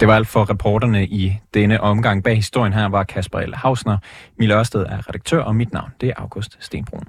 Det 0.00 0.08
var 0.08 0.14
alt 0.14 0.28
for 0.28 0.50
reporterne 0.50 1.04
i 1.04 1.32
denne 1.54 1.80
omgang. 1.80 2.24
Bag 2.24 2.36
historien 2.36 2.72
her 2.72 2.88
var 2.88 3.04
Kasper 3.04 3.40
L. 3.40 3.54
Hausner. 3.54 3.98
Mille 4.38 4.58
Ørsted 4.58 4.82
er 4.82 5.08
redaktør, 5.08 5.42
og 5.42 5.56
mit 5.56 5.72
navn 5.72 5.90
det 6.00 6.08
er 6.08 6.14
August 6.16 6.56
Stenbrun. 6.64 7.04